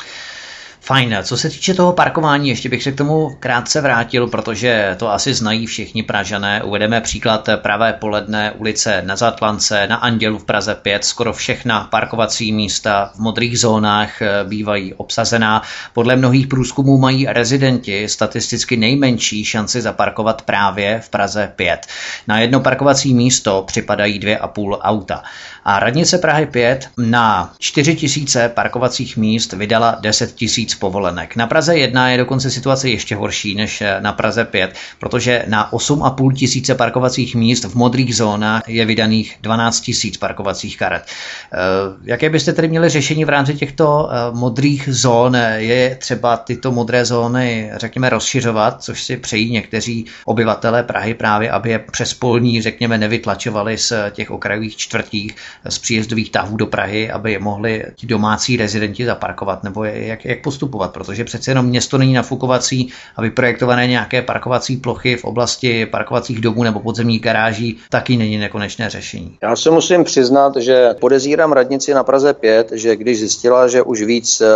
[0.86, 1.16] Fajn.
[1.22, 5.34] Co se týče toho parkování, ještě bych se k tomu krátce vrátil, protože to asi
[5.34, 6.62] znají všichni Pražané.
[6.62, 11.04] Uvedeme příklad pravé poledne ulice na Zatlance, na Andělu v Praze 5.
[11.04, 15.62] Skoro všechna parkovací místa v modrých zónách eh, bývají obsazená.
[15.92, 21.86] Podle mnohých průzkumů mají rezidenti statisticky nejmenší šanci zaparkovat právě v Praze 5.
[22.28, 25.22] Na jedno parkovací místo připadají dvě a půl auta.
[25.64, 30.34] A radnice Prahy 5 na 4 tisíce parkovacích míst vydala 10
[30.74, 31.36] povolenek.
[31.36, 36.32] Na Praze 1 je dokonce situace ještě horší než na Praze 5, protože na 8,5
[36.32, 41.02] tisíce parkovacích míst v modrých zónách je vydaných 12 tisíc parkovacích karet.
[41.52, 41.58] Eh,
[42.04, 45.36] jaké byste tedy měli řešení v rámci těchto eh, modrých zón?
[45.56, 51.70] Je třeba tyto modré zóny, řekněme, rozšiřovat, což si přejí někteří obyvatelé Prahy právě, aby
[51.70, 55.36] je přes polní, řekněme, nevytlačovali z těch okrajových čtvrtích,
[55.68, 60.63] z příjezdových tahů do Prahy, aby mohli ti domácí rezidenti zaparkovat, nebo jak, jak postupovat,
[60.92, 66.62] protože přece jenom město není nafukovací a vyprojektované nějaké parkovací plochy v oblasti parkovacích domů
[66.62, 69.38] nebo podzemních garáží taky není nekonečné řešení.
[69.42, 74.02] Já se musím přiznat, že podezírám radnici na Praze 5, že když zjistila, že už
[74.02, 74.46] víc eh,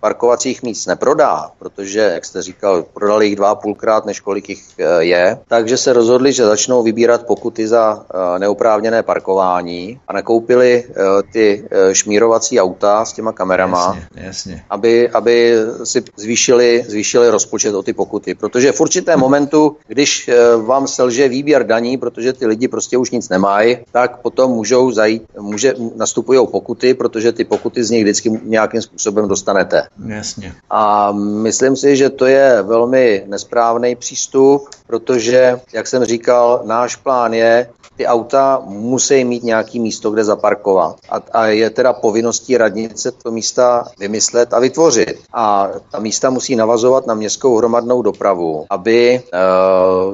[0.00, 4.62] parkovacích míst neprodá, protože, jak jste říkal, prodali jich dva a půlkrát, než kolik jich
[4.78, 10.38] eh, je, takže se rozhodli, že začnou vybírat pokuty za eh, neoprávněné parkování a nakoupili
[10.48, 10.84] koupili
[11.32, 14.64] ty šmírovací auta s těma kamerama, jasně, jasně.
[14.70, 15.47] Aby, aby
[15.84, 18.34] si zvýšili, zvýšili rozpočet o ty pokuty.
[18.34, 23.10] Protože v určitém momentu, když uh, vám selže výběr daní, protože ty lidi prostě už
[23.10, 28.40] nic nemají, tak potom můžou zajít, může, nastupují pokuty, protože ty pokuty z nich vždycky
[28.42, 29.82] nějakým způsobem dostanete.
[30.06, 30.54] Jasně.
[30.70, 37.34] A myslím si, že to je velmi nesprávný přístup, protože, jak jsem říkal, náš plán
[37.34, 37.68] je,
[37.98, 40.96] ty auta musí mít nějaký místo, kde zaparkovat.
[41.08, 45.18] A, a je teda povinností radnice to místa vymyslet a vytvořit.
[45.34, 49.38] A ta místa musí navazovat na městskou hromadnou dopravu, aby, eh,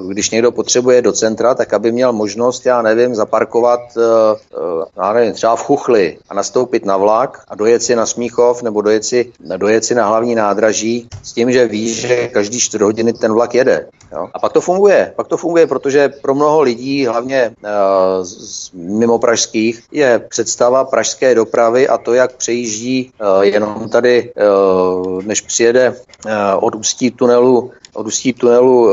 [0.09, 4.01] když někdo potřebuje do centra, tak aby měl možnost, já nevím, zaparkovat eh,
[4.57, 8.63] eh, já nevím, třeba v Chuchli a nastoupit na vlak a dojet si na Smíchov
[8.63, 12.83] nebo dojet si, dojet si na hlavní nádraží s tím, že ví, že každý čtvrt
[12.83, 13.87] hodiny ten vlak jede.
[14.13, 14.29] Jo?
[14.35, 15.13] A pak to funguje.
[15.17, 17.74] Pak to funguje, protože pro mnoho lidí, hlavně uh,
[18.23, 25.23] z, mimo pražských, je představa pražské dopravy a to, jak přejíždí uh, jenom tady, uh,
[25.23, 28.89] než přijede uh, od ústí tunelu od ústí tunelu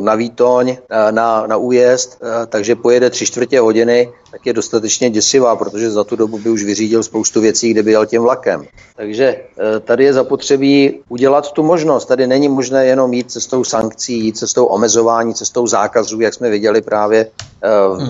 [0.00, 0.76] na Výtoň
[1.10, 2.18] na, na újezd,
[2.48, 6.64] takže pojede tři čtvrtě hodiny, tak je dostatečně děsivá, protože za tu dobu by už
[6.64, 8.64] vyřídil spoustu věcí, kde by jel tím vlakem.
[8.96, 9.36] Takže
[9.84, 12.04] tady je zapotřebí udělat tu možnost.
[12.04, 16.80] Tady není možné jenom jít cestou sankcí, jít cestou omezování, cestou zákazů, jak jsme viděli
[16.80, 17.30] právě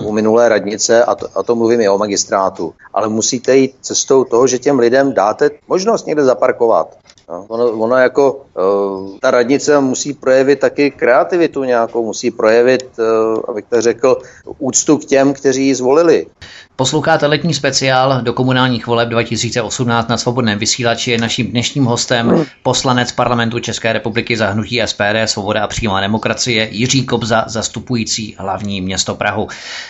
[0.05, 2.73] u minulé radnice, a to, a to mluvím i o magistrátu.
[2.93, 6.97] Ale musíte jít cestou toho, že těm lidem dáte možnost někde zaparkovat.
[7.29, 13.39] No, ono, ono jako uh, ta radnice musí projevit taky kreativitu nějakou, musí projevit, uh,
[13.47, 14.17] abych to řekl,
[14.57, 16.25] úctu k těm, kteří ji zvolili.
[16.79, 21.17] Posloucháte letní speciál do komunálních voleb 2018 na svobodném vysílači.
[21.17, 27.05] Naším dnešním hostem poslanec parlamentu České republiky za hnutí SPD, Svoboda a přímá demokracie Jiří
[27.05, 29.47] Kobza, zastupující hlavní město Prahu.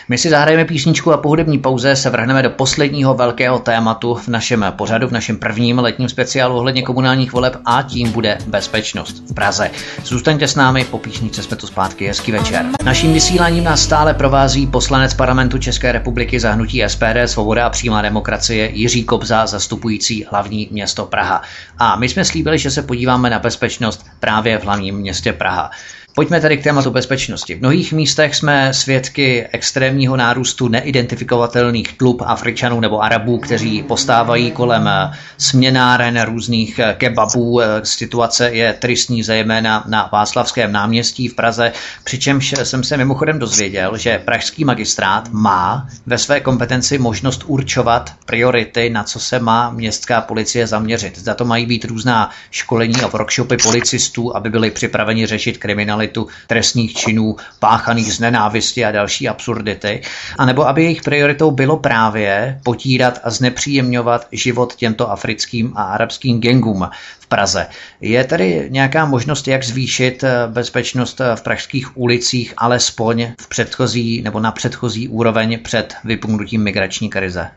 [0.08, 4.28] My si zahrajeme písničku a po hudební pauze se vrhneme do posledního velkého tématu v
[4.28, 9.34] našem pořadu, v našem prvním letním speciálu ohledně komunálních voleb a tím bude bezpečnost v
[9.34, 9.70] Praze.
[10.04, 12.66] Zůstaňte s námi, po písničce jsme tu zpátky, hezký večer.
[12.84, 18.02] Naším vysíláním nás stále provází poslanec parlamentu České republiky za hnutí SPD, Svoboda a přímá
[18.02, 21.42] demokracie Jiří Kobza, zastupující hlavní město Praha.
[21.78, 25.70] A my jsme slíbili, že se podíváme na bezpečnost právě v hlavním městě Praha.
[26.14, 27.54] Pojďme tedy k tématu bezpečnosti.
[27.54, 34.90] V mnohých místech jsme svědky extrémního nárůstu neidentifikovatelných tlub Afričanů nebo Arabů, kteří postávají kolem
[35.38, 37.60] směnáren různých kebabů.
[37.82, 41.72] Situace je tristní zejména na Václavském náměstí v Praze,
[42.04, 48.90] přičemž jsem se mimochodem dozvěděl, že pražský magistrát má ve své kompetenci možnost určovat priority,
[48.90, 51.18] na co se má městská policie zaměřit.
[51.18, 56.26] Zda to mají být různá školení a workshopy policistů, aby byli připraveni řešit kriminalitu kriminalitu,
[56.46, 60.02] trestných činů páchaných z nenávisti a další absurdity,
[60.38, 66.88] anebo aby jejich prioritou bylo právě potírat a znepříjemňovat život těmto africkým a arabským gengům
[67.20, 67.66] v Praze.
[68.00, 74.22] Je tedy nějaká možnost, jak zvýšit eh, bezpečnost eh, v pražských ulicích, alespoň v předchozí
[74.22, 77.48] nebo na předchozí úroveň před vypuknutím migrační krize?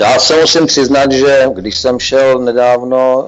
[0.00, 3.26] Eh, já se musím přiznat, že když jsem šel nedávno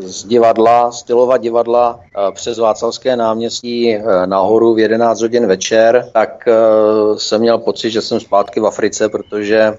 [0.00, 6.10] z divadla, z Tylova divadla eh, přes Václavské náměstí eh, nahoru v 11 hodin večer,
[6.12, 6.54] tak eh,
[7.16, 9.78] jsem měl pocit, že jsem zpátky v Africe, protože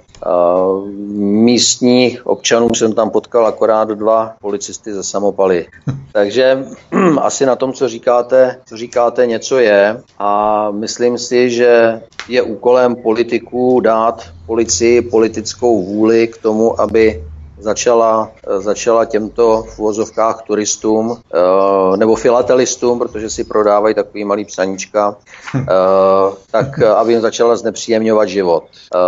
[1.18, 5.68] místních občanů jsem tam potkal akorát dva policisty ze samopaly.
[6.14, 6.66] Takže
[7.22, 12.96] asi na tom, co říkáte, co říkáte, něco je a myslím si, že je úkolem
[12.96, 17.24] politiků dát policii politickou vůli k tomu, aby
[17.60, 25.16] začala, začala těmto v uvozovkách turistům eh, nebo filatelistům, protože si prodávají takový malý psaníčka,
[25.56, 25.66] eh,
[26.52, 28.64] tak aby jim začala znepříjemňovat život.
[28.96, 29.00] Eh,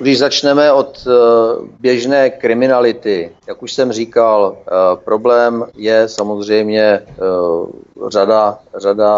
[0.00, 1.06] když začneme od
[1.80, 4.56] běžné kriminality, jak už jsem říkal,
[5.04, 7.02] problém je samozřejmě
[8.08, 9.16] řada, řada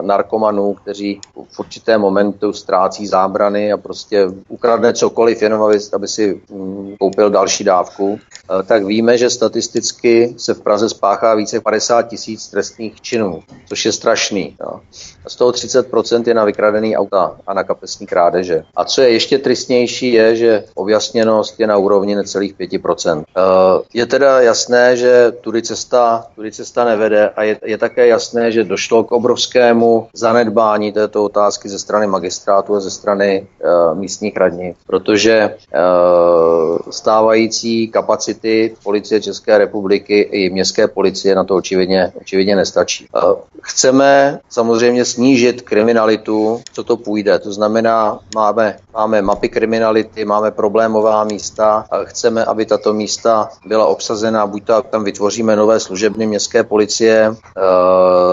[0.00, 6.40] narkomanů, kteří v určitém momentu ztrácí zábrany a prostě ukradne cokoliv, jenom aby, aby si
[6.50, 12.02] mm, koupil další dávku, eh, tak víme, že statisticky se v Praze spáchá více 50
[12.02, 14.56] tisíc trestných činů, což je strašný.
[14.60, 14.80] Jo.
[15.26, 18.62] A z toho 30% je na vykradený auta a na kapesní krádeže.
[18.76, 23.24] A co je ještě tristnější, je, že objasněnost je na úrovni necelých 5%.
[23.60, 28.52] Eh, je teda jasné, že tudy cesta, tudy cesta nevede a je, je také jasné,
[28.52, 34.36] že došlo k obrovskému zanedbání této otázky ze strany magistrátu a ze strany uh, místních
[34.36, 42.56] radních, protože uh, stávající kapacity policie České republiky i městské policie na to očividně, očividně
[42.56, 43.06] nestačí.
[43.14, 47.38] Uh, chceme samozřejmě snížit kriminalitu, co to půjde.
[47.38, 53.86] To znamená, máme, máme mapy kriminality, máme problémová místa a chceme, aby tato místa byla
[53.86, 57.34] obsazena, buď to tam vytvoříme nové služebny městské policie,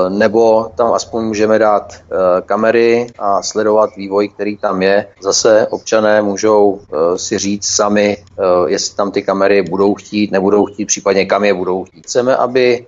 [0.09, 5.07] nebo tam aspoň můžeme dát eh, kamery a sledovat vývoj, který tam je.
[5.21, 10.65] Zase občané můžou eh, si říct sami, eh, jestli tam ty kamery budou chtít, nebudou
[10.65, 12.03] chtít, případně kam je budou chtít.
[12.03, 12.85] Chceme, aby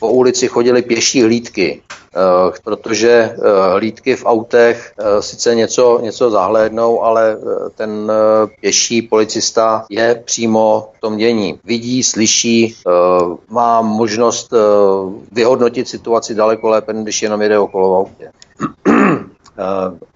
[0.00, 1.82] po ulici chodili pěší hlídky,
[2.64, 3.36] protože
[3.72, 7.36] hlídky v autech sice něco, něco zahlédnou, ale
[7.74, 8.12] ten
[8.60, 11.60] pěší policista je přímo v tom dění.
[11.64, 12.76] Vidí, slyší,
[13.48, 14.54] má možnost
[15.32, 18.30] vyhodnotit situaci daleko lépe, když jenom jede okolo v autě.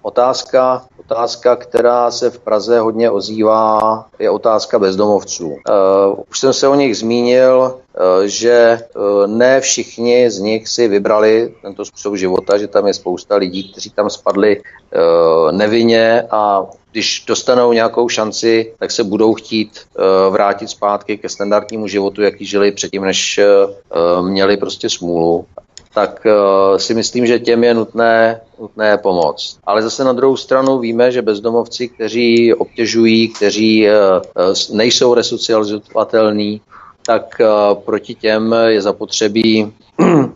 [0.01, 5.55] Otázka, otázka, která se v Praze hodně ozývá, je otázka bezdomovců.
[6.29, 7.77] Už jsem se o nich zmínil,
[8.25, 13.35] že uh, ne všichni z nich si vybrali tento způsob života, že tam je spousta
[13.35, 14.61] lidí, kteří tam spadli
[15.51, 19.79] nevinně a když dostanou nějakou šanci, tak se budou chtít
[20.29, 23.39] vrátit zpátky ke standardnímu životu, jaký žili předtím, než
[24.21, 25.45] měli prostě smůlu
[25.93, 29.57] tak uh, si myslím, že těm je nutné, nutné pomoct.
[29.63, 33.93] Ale zase na druhou stranu víme, že bezdomovci, kteří obtěžují, kteří uh,
[34.73, 36.61] nejsou resocializovatelní,
[37.05, 40.25] tak uh, proti těm je zapotřebí Uh,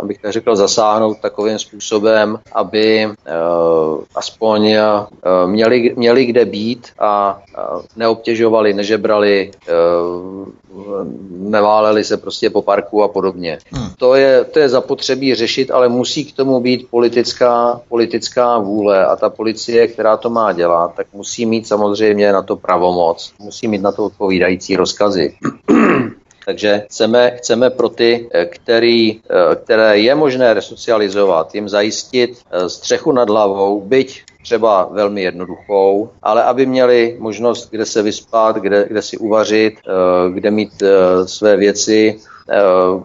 [0.00, 7.42] abych tak řekl, zasáhnout takovým způsobem, aby uh, aspoň uh, měli, měli kde být a
[7.96, 9.50] neobtěžovali, nežebrali,
[11.30, 13.58] neváleli se prostě po parku a podobně.
[13.70, 13.88] Hmm.
[13.98, 19.16] To, je, to je zapotřebí řešit, ale musí k tomu být politická, politická vůle a
[19.16, 23.82] ta policie, která to má dělat, tak musí mít samozřejmě na to pravomoc, musí mít
[23.82, 25.34] na to odpovídající rozkazy.
[26.46, 32.68] Takže chceme, chceme pro ty, eh, který, eh, které je možné resocializovat, jim zajistit eh,
[32.68, 38.84] střechu nad hlavou, byť třeba velmi jednoduchou, ale aby měli možnost, kde se vyspat, kde,
[38.88, 39.74] kde si uvařit,
[40.34, 40.82] kde mít
[41.24, 42.18] své věci,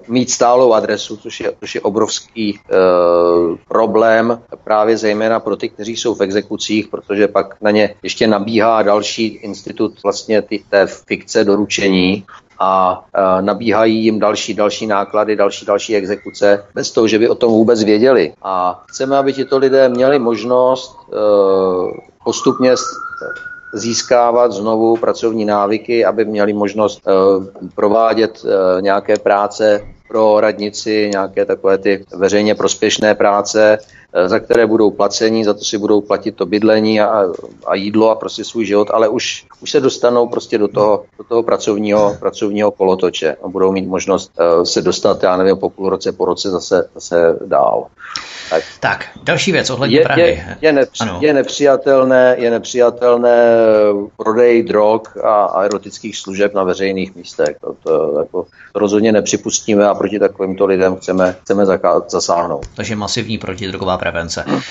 [0.07, 2.59] mít stálou adresu, což je, což je obrovský
[3.67, 8.81] problém právě zejména pro ty, kteří jsou v exekucích, protože pak na ně ještě nabíhá
[8.81, 12.25] další institut vlastně ty, té fikce doručení
[12.59, 13.03] a
[13.41, 17.83] nabíhají jim další, další náklady, další, další exekuce, bez toho, že by o tom vůbec
[17.83, 18.33] věděli.
[18.43, 21.15] A chceme, aby tito lidé měli možnost e,
[22.23, 22.75] postupně
[23.73, 27.11] získávat znovu pracovní návyky, aby měli možnost e,
[27.75, 33.77] provádět e, nějaké práce pro radnici, nějaké takové ty veřejně prospěšné práce,
[34.13, 37.23] Eh, za které budou placení, za to si budou platit to bydlení a,
[37.65, 41.23] a jídlo a prostě svůj život, ale už, už se dostanou prostě do toho, do
[41.23, 45.89] toho pracovního, pracovního kolotoče a budou mít možnost uh, se dostat, já nevím, po půl
[45.89, 47.87] roce, po roce zase, zase dál.
[48.49, 50.21] Tak, tak další věc ohledně je, Prahy.
[50.21, 53.57] Je, je, nepři, je, nepřijatelné, je nepřijatelné
[54.17, 57.57] prodej drog a, a erotických služeb na veřejných místech.
[57.61, 61.65] To, to, jako, to rozhodně nepřipustíme a proti takovýmto lidem chceme, chceme
[62.07, 62.65] zasáhnout.
[62.75, 64.45] Takže masivní protidrogová prevence.
[64.47, 64.61] Eh,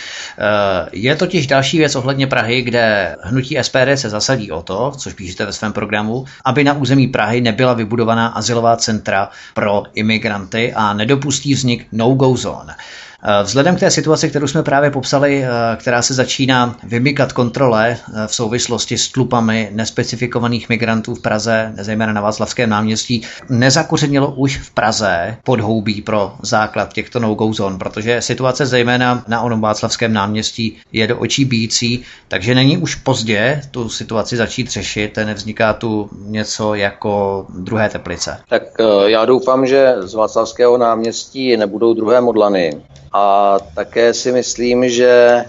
[0.92, 5.46] je totiž další věc ohledně Prahy, kde hnutí SPD se zasadí o to, což píšete
[5.46, 11.54] ve svém programu, aby na území Prahy nebyla vybudovaná asilová centra pro imigranty a nedopustí
[11.54, 12.74] vznik no-go zone.
[13.22, 17.96] Eh, vzhledem k té situaci, kterou jsme právě popsali, eh, která se začíná vymykat kontrole
[17.96, 24.58] eh, v souvislosti s tlupami nespecifikovaných migrantů v Praze, zejména na Václavském náměstí, nezakořenilo už
[24.58, 30.76] v Praze podhoubí pro základ těchto no-go zón, protože situace zejména na onom Václavském náměstí
[30.92, 36.74] je do očí bíjící, takže není už pozdě tu situaci začít řešit, nevzniká tu něco
[36.74, 38.38] jako druhé teplice.
[38.48, 38.62] Tak
[39.06, 42.72] já doufám, že z Václavského náměstí nebudou druhé modlany.
[43.16, 45.44] A také si myslím, že e,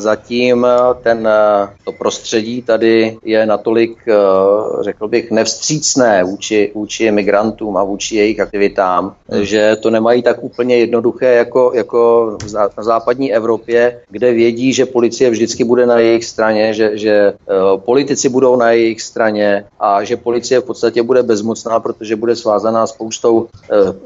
[0.00, 0.66] zatím
[1.02, 3.96] ten, e, to prostředí tady je natolik,
[4.80, 9.44] řekl bych, nevstřícné vůči, vůči migrantům a vůči jejich aktivitám, hmm.
[9.44, 12.36] že to nemají tak úplně jednoduché jako, jako
[12.78, 17.32] v západní Evropě, kde vědí, že policie vždycky bude na jejich straně, že, že
[17.76, 22.86] politici budou na jejich straně a že policie v podstatě bude bezmocná, protože bude svázaná
[22.86, 23.48] spoustou,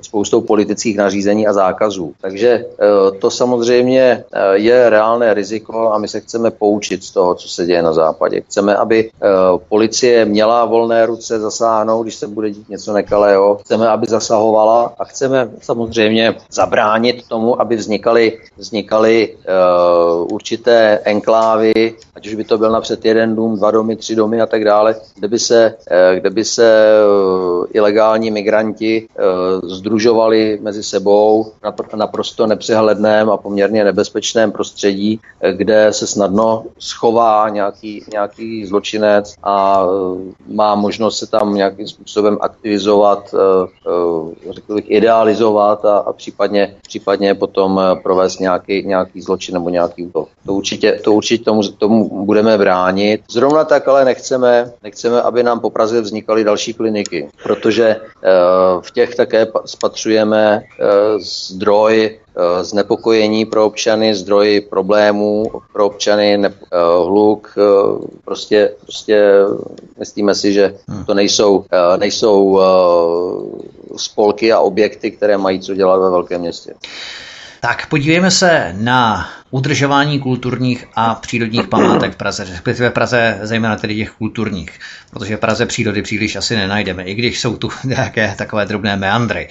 [0.02, 2.14] spoustou politických nařízení a zákazů.
[2.20, 2.75] Takže Eh,
[3.20, 7.66] to samozřejmě eh, je reálné riziko a my se chceme poučit z toho, co se
[7.66, 8.40] děje na západě.
[8.40, 9.28] Chceme, aby eh,
[9.68, 13.56] policie měla volné ruce zasáhnout, když se bude dít něco nekalého.
[13.56, 19.36] Chceme, aby zasahovala a chceme samozřejmě zabránit tomu, aby vznikaly, vznikaly
[20.30, 24.46] určité enklávy, ať už by to byl napřed jeden dům, dva domy, tři domy a
[24.46, 25.74] tak dále, kde by se,
[26.14, 26.86] kde by se
[27.72, 29.08] ilegální migranti
[29.62, 31.52] združovali mezi sebou
[31.96, 35.20] naprosto nepřehledně nepřehledném a poměrně nebezpečném prostředí,
[35.52, 42.38] kde se snadno schová nějaký, nějaký zločinec a e, má možnost se tam nějakým způsobem
[42.40, 43.38] aktivizovat, e,
[44.50, 50.06] e, řekl bych, idealizovat a, a případně, případně potom provést nějaký, nějaký zločin nebo nějaký
[50.06, 50.28] útok.
[50.46, 53.20] To určitě, to určitě tomu, tomu budeme bránit.
[53.30, 57.96] Zrovna tak ale nechceme, nechceme, aby nám po Praze vznikaly další kliniky, protože
[58.80, 60.62] v těch také spatřujeme
[61.18, 62.25] zdroj Eh,
[62.62, 66.76] znepokojení pro občany, zdroj problémů pro občany, ne, eh,
[67.06, 69.22] hluk, eh, prostě, prostě
[69.98, 71.04] myslíme si, že hmm.
[71.04, 71.64] to nejsou,
[71.96, 72.60] nejsou
[73.96, 76.74] spolky a objekty, které mají co dělat ve velkém městě.
[77.60, 83.76] Tak podívejme se na udržování kulturních a přírodních památek v Praze, respektive v Praze zejména
[83.76, 84.70] tedy těch kulturních,
[85.10, 89.48] protože v Praze přírody příliš asi nenajdeme, i když jsou tu nějaké takové drobné meandry.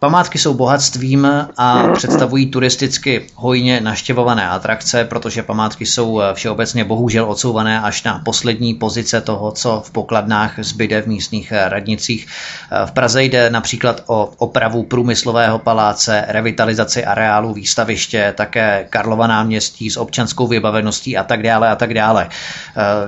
[0.00, 7.30] Památky jsou bohatstvím a představují turisticky hojně naštěvované atrakce, protože památky jsou eh, všeobecně bohužel
[7.30, 12.26] odsouvané až na poslední pozice toho, co v pokladnách zbyde v místních eh, radnicích.
[12.72, 19.90] Eh, v Praze jde například o opravu průmyslového paláce, revitalizaci areálu výstaviště, také Karlova náměstí
[19.90, 22.28] s občanskou vybaveností a tak dále a tak dále.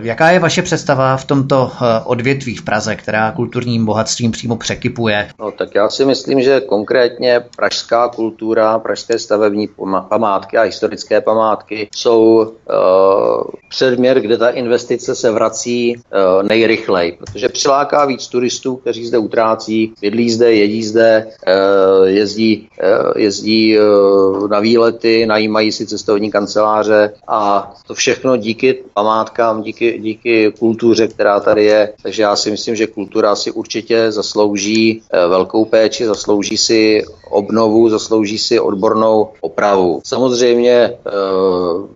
[0.01, 1.73] Jaká je vaše představa v tomto
[2.05, 5.29] odvětví v Praze, která kulturním bohatstvím přímo překypuje?
[5.39, 9.69] No, tak já si myslím, že konkrétně pražská kultura, pražské stavební
[10.09, 17.49] památky a historické památky jsou uh, předměr, kde ta investice se vrací uh, nejrychleji, protože
[17.49, 24.49] přiláká víc turistů, kteří zde utrácí, bydlí zde, jedí zde, uh, jezdí, uh, jezdí uh,
[24.49, 31.41] na výlety, najímají si cestovní kanceláře a to všechno díky památkám, díky, díky kultuře, která
[31.41, 31.93] tady je.
[32.03, 37.89] Takže já si myslím, že kultura si určitě zaslouží uh, velkou péči, zaslouží si obnovu,
[37.89, 40.01] zaslouží si odbornou opravu.
[40.05, 41.11] Samozřejmě eh,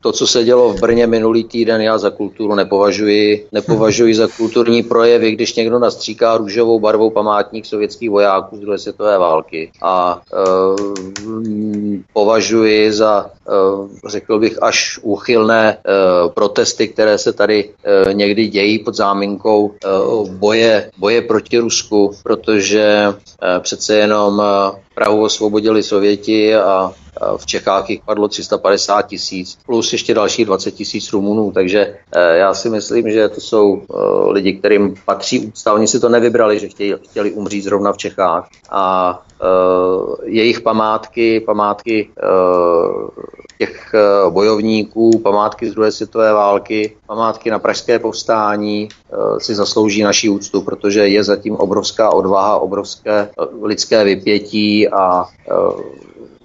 [0.01, 3.47] to, co se dělo v Brně minulý týden, já za kulturu nepovažuji.
[3.53, 9.19] Nepovažuji za kulturní projevy, když někdo nastříká růžovou barvou památník sovětských vojáků z druhé světové
[9.19, 9.71] války.
[9.83, 10.77] A uh,
[12.13, 15.77] považuji za, uh, řekl bych, až úchylné
[16.35, 17.71] protesty, které se tady
[18.13, 19.75] někdy dějí pod záminkou
[20.31, 23.15] boje, boje proti Rusku, protože
[23.61, 24.43] přece jenom
[24.95, 26.93] Prahu osvobodili Sověti a
[27.37, 32.55] v Čechách jich padlo 350 tisíc, plus ještě další 20 tisíc Rumunů, takže eh, já
[32.55, 33.97] si myslím, že to jsou eh,
[34.33, 35.73] lidi, kterým patří úcta.
[35.73, 39.23] Oni si to nevybrali, že chtěli, chtěli umřít zrovna v Čechách a
[40.25, 42.11] jejich památky, památky
[43.59, 43.95] těch
[44.31, 48.89] bojovníků, památky z druhé světové války, památky na pražské povstání
[49.39, 53.29] si zaslouží naší úctu, protože je zatím obrovská odvaha, obrovské
[53.63, 55.25] lidské vypětí a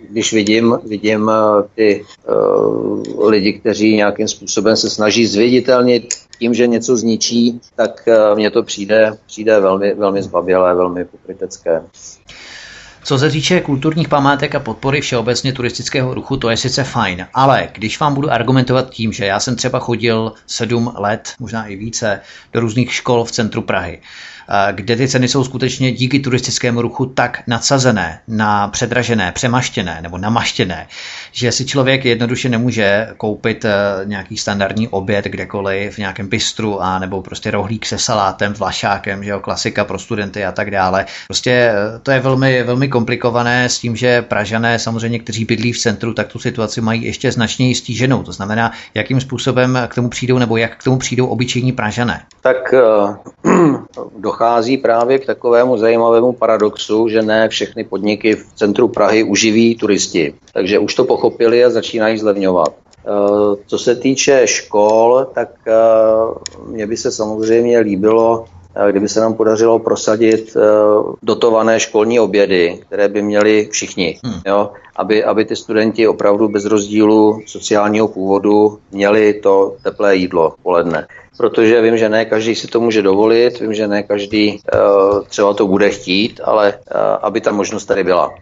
[0.09, 6.67] když vidím, vidím eh, ty uh, lidi, kteří nějakým způsobem se snaží zviditelnit tím, že
[6.67, 11.81] něco zničí, tak uh, mně to přijde, přijde velmi, velmi zbabělé, velmi pokrytecké.
[13.07, 17.69] Co se týče kulturních památek a podpory všeobecně turistického ruchu, to je sice fajn, ale
[17.73, 22.21] když vám budu argumentovat tím, že já jsem třeba chodil sedm let, možná i více,
[22.53, 24.01] do různých škol v centru Prahy,
[24.71, 30.87] kde ty ceny jsou skutečně díky turistickému ruchu tak nadsazené, na předražené, přemaštěné nebo namaštěné,
[31.31, 33.71] že si člověk jednoduše nemůže koupit eh,
[34.05, 39.29] nějaký standardní oběd kdekoliv v nějakém bistru a nebo prostě rohlík se salátem, vlašákem, že
[39.29, 41.05] jo, klasika pro studenty a tak dále.
[41.27, 45.79] Prostě eh, to je velmi, velmi komplikované s tím, že Pražané samozřejmě, kteří bydlí v
[45.79, 48.23] centru, tak tu situaci mají ještě značně stíženou.
[48.23, 52.21] To znamená, jakým způsobem k tomu přijdou nebo jak k tomu přijdou obyčejní Pražané.
[52.41, 53.15] Tak uh,
[54.37, 60.33] dochází právě k takovému zajímavému paradoxu, že ne všechny podniky v centru Prahy uživí turisti.
[60.53, 62.69] Takže už to pochopili a začínají zlevňovat.
[62.69, 65.73] Eh, co se týče škol, tak eh,
[66.69, 68.45] mně by se samozřejmě líbilo,
[68.89, 70.57] kdyby se nám podařilo prosadit
[71.23, 74.41] dotované školní obědy, které by měli všichni, hmm.
[74.45, 74.71] jo?
[74.95, 81.81] Aby, aby ty studenti opravdu bez rozdílu sociálního původu měli to teplé jídlo poledne protože
[81.81, 85.67] vím, že ne každý si to může dovolit, vím, že ne každý uh, třeba to
[85.67, 88.33] bude chtít, ale uh, aby ta možnost tady byla.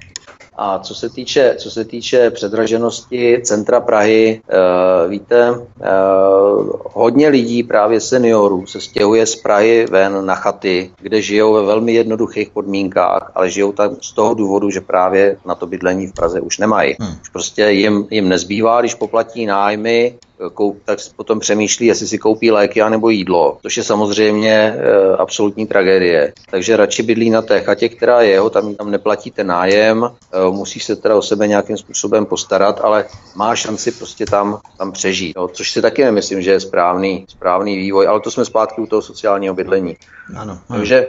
[0.57, 7.63] A co se týče, co se týče předraženosti centra Prahy, uh, víte, uh, hodně lidí,
[7.63, 13.31] právě seniorů, se stěhuje z Prahy ven na chaty, kde žijou ve velmi jednoduchých podmínkách,
[13.35, 16.95] ale žijou tam z toho důvodu, že právě na to bydlení v Praze už nemají.
[16.99, 17.15] Hmm.
[17.21, 20.17] Už prostě jim, jim nezbývá, když poplatí nájmy,
[20.53, 25.67] koup, tak potom přemýšlí, jestli si koupí léky nebo jídlo, což je samozřejmě e, absolutní
[25.67, 26.33] tragédie.
[26.51, 30.79] Takže radši bydlí na té chatě, která je jeho, tam, tam neplatíte nájem, e, musí
[30.79, 33.05] se teda o sebe nějakým způsobem postarat, ale
[33.35, 37.77] má šanci prostě tam, tam přežít, jo, což si taky nemyslím, že je správný, správný
[37.77, 39.97] vývoj, ale to jsme zpátky u toho sociálního bydlení.
[40.35, 40.59] Ano, ano.
[40.69, 41.07] Takže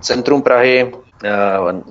[0.00, 1.13] centrum Prahy Eh,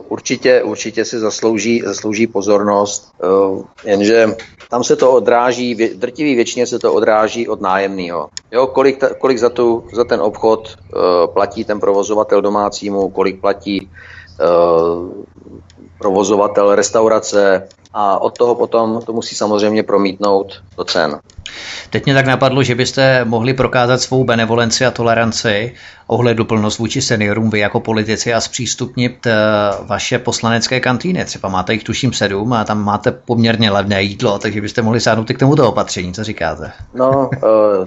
[0.08, 4.36] určitě, určitě si zaslouží, zaslouží pozornost, eh, jenže
[4.70, 8.30] tam se to odráží, drtivý většině se to odráží od nájemného.
[8.52, 10.98] Jo, kolik, kolik za, tu, za ten obchod eh,
[11.28, 13.90] platí ten provozovatel domácímu, kolik platí
[15.98, 21.20] provozovatel restaurace a od toho potom to musí samozřejmě promítnout do cen.
[21.90, 25.74] Teď mě tak napadlo, že byste mohli prokázat svou benevolenci a toleranci,
[26.08, 29.34] ohleduplnost vůči seniorům, vy jako politici a zpřístupnit eh,
[29.82, 31.26] vaše poslanecké kantýny.
[31.26, 35.30] Třeba máte jich tuším sedm a tam máte poměrně levné jídlo, takže byste mohli sáhnout
[35.30, 36.14] i k tomuto opatření.
[36.14, 36.72] Co říkáte?
[36.94, 37.40] No, eh,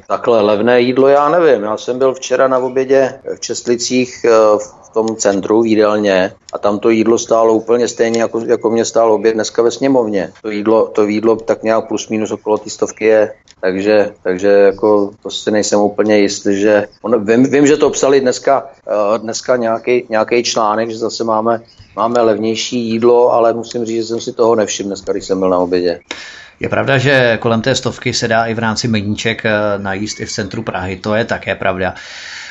[0.06, 1.62] takhle levné jídlo já nevím.
[1.62, 6.58] Já jsem byl včera na obědě v Čestlicích eh, v tom centru v jídelně a
[6.58, 10.32] tam to jídlo stálo úplně stejně, jako, jako mě stálo oběd dneska ve sněmovně.
[10.42, 15.10] To jídlo, to jídlo tak nějak plus minus okolo té stovky je, takže, takže jako
[15.22, 19.56] to si nejsem úplně jistý, že on, vím, vím, že to psali dneska, uh, dneska
[19.56, 21.60] nějaký, nějaký článek, že zase máme,
[21.96, 25.50] máme levnější jídlo, ale musím říct, že jsem si toho nevšiml dneska, když jsem byl
[25.50, 26.00] na obědě.
[26.60, 30.26] Je pravda, že kolem té stovky se dá i v rámci meníček eh, najíst i
[30.26, 31.94] v centru Prahy, to je také pravda.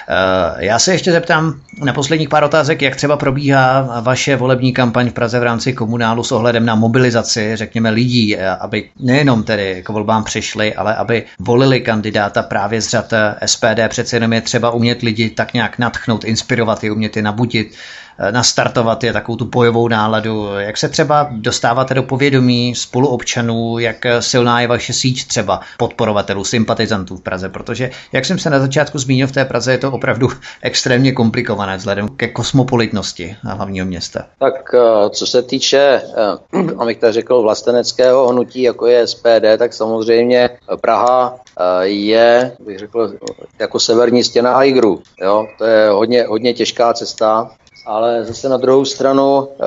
[0.09, 1.53] Eh, já se ještě zeptám
[1.83, 6.23] na posledních pár otázek, jak třeba probíhá vaše volební kampaň v Praze v rámci komunálu
[6.23, 11.23] s ohledem na mobilizaci, řekněme, lidí, eh, aby nejenom tedy k volbám přišli, ale aby
[11.39, 13.13] volili kandidáta právě z řad
[13.45, 13.89] SPD.
[13.89, 17.75] Přece jenom je třeba umět lidi tak nějak natchnout, inspirovat je, umět je nabudit
[18.17, 20.47] Eh, nastartovat je takovou tu bojovou náladu.
[20.57, 27.17] Jak se třeba dostáváte do povědomí spoluobčanů, jak silná je vaše síť třeba podporovatelů, sympatizantů
[27.17, 30.27] v Praze, protože, jak jsem se na začátku zmínil, v té Praze je to opravdu
[30.61, 34.25] extrémně komplikované vzhledem ke kosmopolitnosti hlavního města.
[34.39, 36.01] Tak eh, co se týče,
[36.57, 40.49] eh, abych tak řekl, vlasteneckého hnutí, jako je SPD, tak samozřejmě
[40.81, 41.39] Praha
[41.81, 43.13] je, bych řekl,
[43.59, 45.01] jako severní stěna Aigru.
[45.21, 45.47] Jo?
[45.57, 47.51] To je hodně, hodně těžká cesta
[47.85, 49.65] ale zase na druhou stranu eh,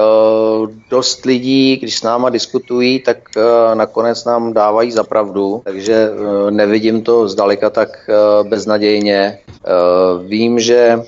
[0.91, 6.51] dost lidí, když s náma diskutují, tak eh, nakonec nám dávají za pravdu, takže eh,
[6.51, 8.11] nevidím to zdaleka tak
[8.43, 9.39] beznadějně.
[10.27, 11.03] Vím, že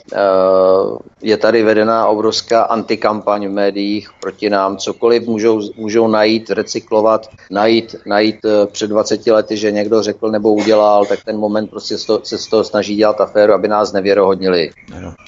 [1.22, 7.96] je tady vedená obrovská antikampaň v médiích proti nám, cokoliv můžou, můžou najít, recyklovat, najít,
[8.06, 8.36] najít
[8.72, 12.64] před 20 lety, že někdo řekl nebo udělal, tak ten moment prostě se z toho
[12.64, 14.70] snaží dělat aféru, aby nás nevěrohodnili.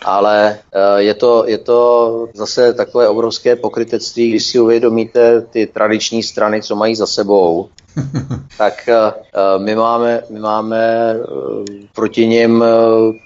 [0.04, 0.59] Ale
[0.96, 6.62] je to, je to to zase takové obrovské pokrytectví, když si uvědomíte ty tradiční strany,
[6.62, 7.69] co mají za sebou,
[8.59, 12.66] tak uh, my máme, my máme uh, proti nim uh,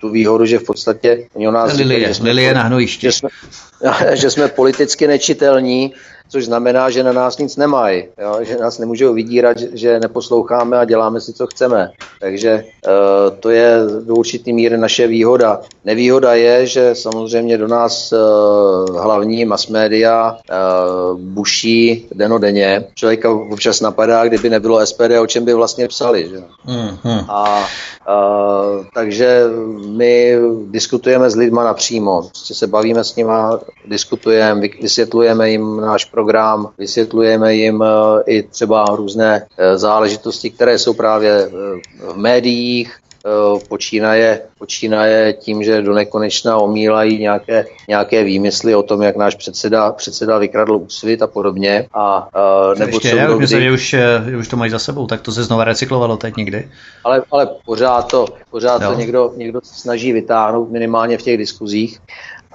[0.01, 3.07] tu výhodu, že v podstatě oni o nás Lilie, říkají, že jsme, Lilie na hnojiště.
[3.07, 3.29] Že jsme,
[4.13, 5.93] že jsme politicky nečitelní
[6.29, 8.39] což znamená, že na nás nic nemají, jo?
[8.41, 11.91] že nás nemůžou vydírat, že, neposloucháme a děláme si, co chceme.
[12.21, 15.61] Takže uh, to je do určitý míry naše výhoda.
[15.85, 22.85] Nevýhoda je, že samozřejmě do nás uh, hlavní mass media uh, buší denodenně.
[22.95, 26.29] Člověka občas napadá, kdyby nebylo SPD, o čem by vlastně psali.
[26.29, 26.37] Že?
[26.67, 27.25] Mm-hmm.
[27.29, 29.43] A uh, takže
[29.87, 30.37] my
[30.71, 32.23] diskutujeme s lidma napřímo.
[32.23, 38.85] Prostě se bavíme s nima, diskutujeme, vysvětlujeme jim náš program, vysvětlujeme jim eh, i třeba
[38.85, 41.51] různé eh, záležitosti, které jsou právě eh,
[42.13, 42.97] v médiích,
[43.69, 49.93] počínaje, počínaje tím, že do nekonečna omílají nějaké, nějaké výmysly o tom, jak náš předseda,
[49.93, 51.89] předseda vykradl úsvit a podobně.
[51.95, 52.29] A,
[52.71, 53.47] uh, nebo Ještě, co kdy...
[53.47, 53.95] že už,
[54.39, 56.71] už to mají za sebou, tak to se znova recyklovalo teď někdy.
[57.05, 61.99] Ale, ale pořád to, pořád to někdo, někdo snaží vytáhnout minimálně v těch diskuzích.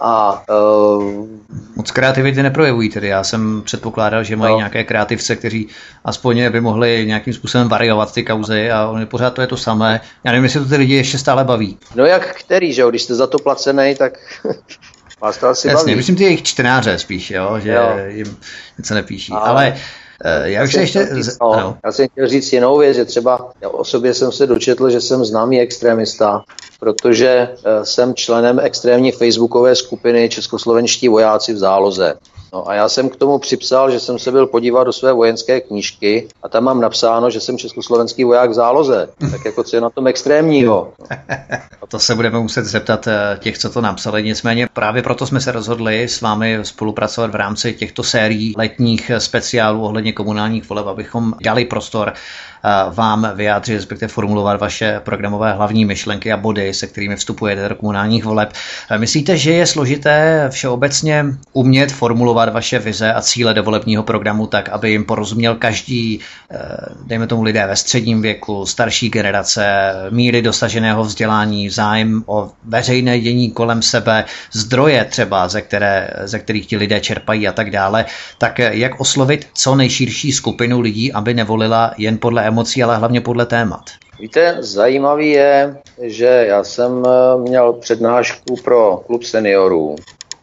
[0.03, 1.27] A, uh,
[1.75, 3.07] Moc kreativity neprojevují tedy.
[3.07, 4.57] Já jsem předpokládal, že mají no.
[4.57, 5.67] nějaké kreativce, kteří
[6.05, 10.01] aspoň by mohli nějakým způsobem variovat ty kauzy a oni pořád to je to samé.
[10.23, 11.77] Já nevím, jestli to ty lidi ještě stále baví.
[11.95, 12.89] No jak který, že jo?
[12.89, 14.13] Když jste za to placený, tak
[15.21, 15.95] vás to asi Jasně, baví.
[15.95, 17.59] myslím ty jejich čtenáře spíš, jo?
[17.59, 17.91] že jo.
[18.07, 18.37] jim
[18.77, 19.33] něco nepíší.
[19.33, 19.77] Ale, Ale
[20.23, 21.09] Eh, já už ještě...
[21.11, 24.47] Říct, no, já jsem chtěl říct jinou věc, že třeba já o sobě jsem se
[24.47, 26.43] dočetl, že jsem známý extremista,
[26.79, 32.13] protože eh, jsem členem extrémní facebookové skupiny Českoslovenští vojáci v záloze.
[32.53, 35.61] No a já jsem k tomu připsal, že jsem se byl podívat do své vojenské
[35.61, 39.09] knížky a tam mám napsáno, že jsem československý voják v záloze.
[39.31, 40.93] Tak jako co je na tom extrémního?
[41.87, 44.23] to se budeme muset zeptat eh, těch, co to napsali.
[44.23, 49.83] Nicméně právě proto jsme se rozhodli s vámi spolupracovat v rámci těchto sérií letních speciálů
[49.83, 52.13] ohledně komunálních voleb, abychom dali prostor
[52.93, 58.25] vám vyjádřit, respektive formulovat vaše programové hlavní myšlenky a body, se kterými vstupujete do komunálních
[58.25, 58.53] voleb.
[58.97, 64.69] Myslíte, že je složité všeobecně umět formulovat vaše vize a cíle do volebního programu tak,
[64.69, 66.19] aby jim porozuměl každý,
[66.51, 66.57] eh,
[67.05, 73.51] dejme tomu lidé ve středním věku, starší generace, míry dosaženého vzdělání, zájem o veřejné dění
[73.51, 78.05] kolem sebe, zdroje třeba, ze, které, ze kterých ti lidé čerpají a tak dále,
[78.37, 83.45] tak jak oslovit co nejširší skupinu lidí, aby nevolila jen podle emocí, ale hlavně podle
[83.45, 83.81] témat.
[84.19, 89.95] Víte, zajímavý je, že já jsem eh, měl přednášku pro klub seniorů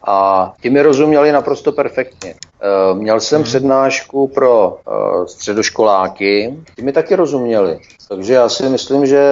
[0.09, 2.35] a ti mi rozuměli naprosto perfektně.
[2.61, 3.43] Eh, měl jsem hmm.
[3.43, 7.79] přednášku pro eh, středoškoláky, ty mi taky rozuměli.
[8.09, 9.23] Takže já si myslím, že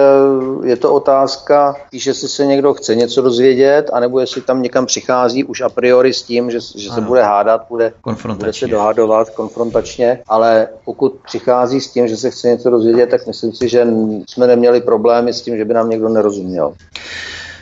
[0.64, 5.44] je to otázka, spíš jestli se někdo chce něco dozvědět, anebo jestli tam někam přichází
[5.44, 7.92] už a priori s tím, že, že se bude hádat, bude,
[8.36, 13.26] bude se dohadovat konfrontačně, ale pokud přichází s tím, že se chce něco dozvědět, tak
[13.26, 13.86] myslím si, že
[14.28, 16.74] jsme neměli problémy s tím, že by nám někdo nerozuměl.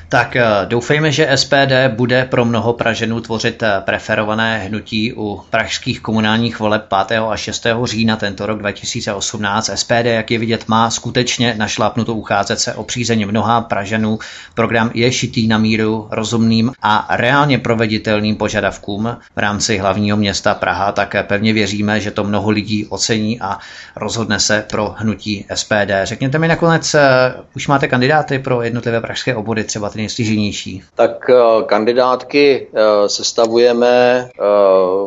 [0.08, 6.00] Tak eh, doufejme, že SPD bude pro mnoho Praženů tvořit eh, preferované hnutí u pražských
[6.00, 7.18] komunálních voleb 5.
[7.30, 7.66] a 6.
[7.84, 9.70] října tento rok 2018.
[9.74, 14.18] SPD, jak je vidět, má skutečně našlápnuto ucházet se o přízeň mnoha Praženů.
[14.54, 20.92] Program je šitý na míru rozumným a reálně proveditelným požadavkům v rámci hlavního města Praha,
[20.92, 23.58] tak pevně věříme, že to mnoho lidí ocení a
[23.96, 25.92] rozhodne se pro hnutí SPD.
[26.04, 30.82] Řekněte mi nakonec, eh, už máte kandidáty pro jednotlivé pražské obvody, třeba ty nejstěženější?
[30.94, 35.04] Tak uh, kandidátky uh, sestavujeme uh,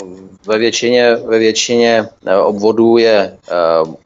[0.47, 2.09] ve většině, ve většině
[2.43, 3.37] obvodů je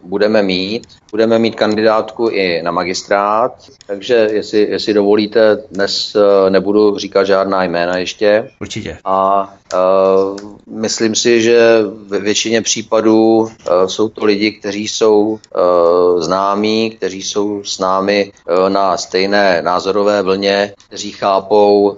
[0.03, 0.87] budeme mít.
[1.13, 3.51] Budeme mít kandidátku i na magistrát,
[3.87, 6.17] takže jestli, jestli dovolíte, dnes
[6.49, 8.51] nebudu říkat žádná jména ještě.
[8.61, 8.97] Určitě.
[9.05, 10.37] A uh,
[10.67, 13.49] myslím si, že ve většině případů uh,
[13.85, 18.31] jsou to lidi, kteří jsou uh, známí, kteří jsou s námi
[18.67, 21.97] na stejné názorové vlně, kteří chápou,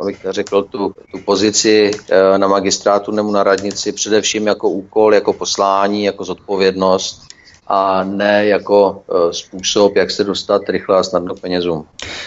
[0.00, 1.90] abych řekl, tu, tu pozici
[2.36, 7.35] na magistrátu nebo na radnici především jako úkol, jako poslání, jako zodpovědnost
[7.68, 11.86] a ne jako uh, způsob, jak se dostat rychle a snadno penězům.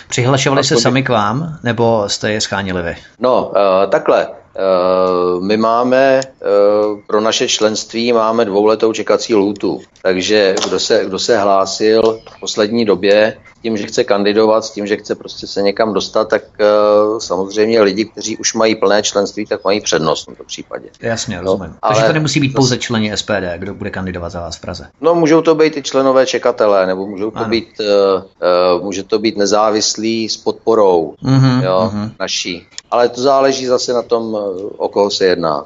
[0.10, 2.96] Přihlašovali se sami k vám, nebo jste je schánili vy?
[3.20, 4.28] No, uh, takhle.
[4.28, 6.22] Uh, my máme
[7.08, 12.86] pro naše členství máme dvouletou čekací lůtu, takže kdo se, kdo se hlásil v poslední
[12.86, 17.20] době tím, že chce kandidovat, s tím, že chce prostě se někam dostat, tak uh,
[17.20, 20.90] samozřejmě lidi, kteří už mají plné členství, tak mají přednost v tomto případě.
[21.02, 21.76] Jasně, no, rozumím.
[21.82, 24.88] Ale Takže to nemusí být pouze členi SPD, kdo bude kandidovat za vás v Praze.
[25.02, 27.86] No, můžou to být i členové čekatelé, nebo můžou to být, uh,
[28.76, 32.12] uh, může to být nezávislý s podporou uh-huh, jo, uh-huh.
[32.20, 32.68] naší.
[32.92, 34.38] Ale to záleží zase na tom,
[34.78, 35.66] o koho se jedná.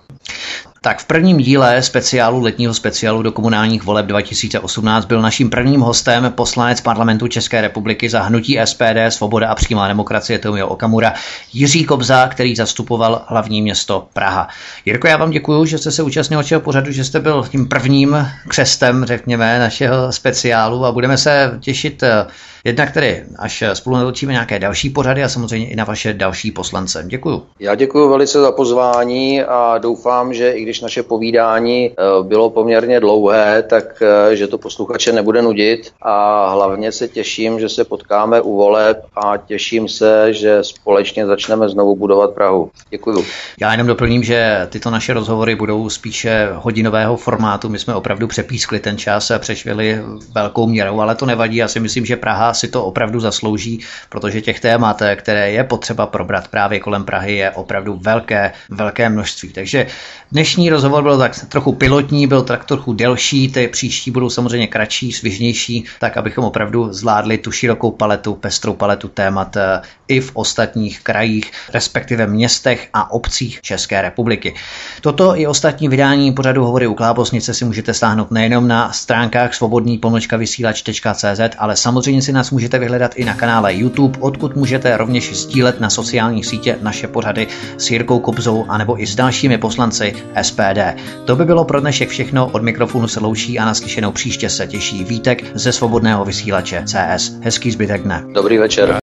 [0.84, 6.32] Tak v prvním díle speciálu letního speciálu do komunálních voleb 2018 byl naším prvním hostem
[6.36, 11.14] poslanec parlamentu České republiky za hnutí SPD, Svoboda a přímá demokracie Tomio Okamura,
[11.54, 14.48] Jiří Kobza, který zastupoval hlavní město Praha.
[14.86, 18.28] Jirko, já vám děkuji, že jste se účastnil našeho pořadu, že jste byl tím prvním
[18.48, 22.26] křestem, řekněme, našeho speciálu a budeme se těšit eh,
[22.66, 27.04] Jednak tedy, až spolu natočíme nějaké další pořady a samozřejmě i na vaše další poslance.
[27.08, 27.44] Děkuju.
[27.60, 33.00] Já děkuji velice za pozvání a doufám, že i když naše povídání eh, bylo poměrně
[33.00, 38.42] dlouhé, tak eh, že to posluchače nebude nudit a hlavně se těším, že se potkáme
[38.42, 42.72] u voleb a těším se, že společně začneme znovu budovat Prahu.
[42.90, 43.26] Děkuju.
[43.62, 47.70] Já jenom doplním, že tyto naše rozhovory budou spíše hodinového formátu.
[47.70, 50.02] My jsme opravdu přepískli ten čas a přešvili
[50.36, 51.58] velkou měrou, ale to nevadí.
[51.58, 56.08] Já si myslím, že Praha si to opravdu zaslouží, protože těch témat, které je potřeba
[56.08, 59.50] probrat právě kolem Prahy, je opravdu velké, velké množství.
[59.50, 59.88] Takže
[60.32, 65.12] dnešní rozhovor byl tak trochu pilotní, byl tak trochu delší, ty příští budou samozřejmě kratší,
[65.12, 71.00] svižnější, tak abychom opravdu zvládli tu širokou paletu, pestrou paletu témat eh, i v ostatních
[71.04, 74.56] krajích, respektive městech a obcích České republiky.
[75.02, 79.98] Toto i ostatní vydání pořadu Hovory u Klábosnice si můžete stáhnout nejenom na stránkách svobodný
[80.38, 85.80] vysílač.cz, ale samozřejmě si nás můžete vyhledat i na kanále YouTube, odkud můžete rovněž sdílet
[85.80, 87.48] na sociálních sítě naše pořady
[87.78, 91.00] s Jirkou Kobzou anebo i s dalšími poslanci SPD.
[91.26, 95.04] To by bylo pro dnešek všechno, od mikrofonu se loučí a naslyšenou příště se těší
[95.04, 97.32] Vítek ze svobodného vysílače CS.
[97.42, 98.24] Hezký zbytek dne.
[98.34, 99.03] Dobrý večer.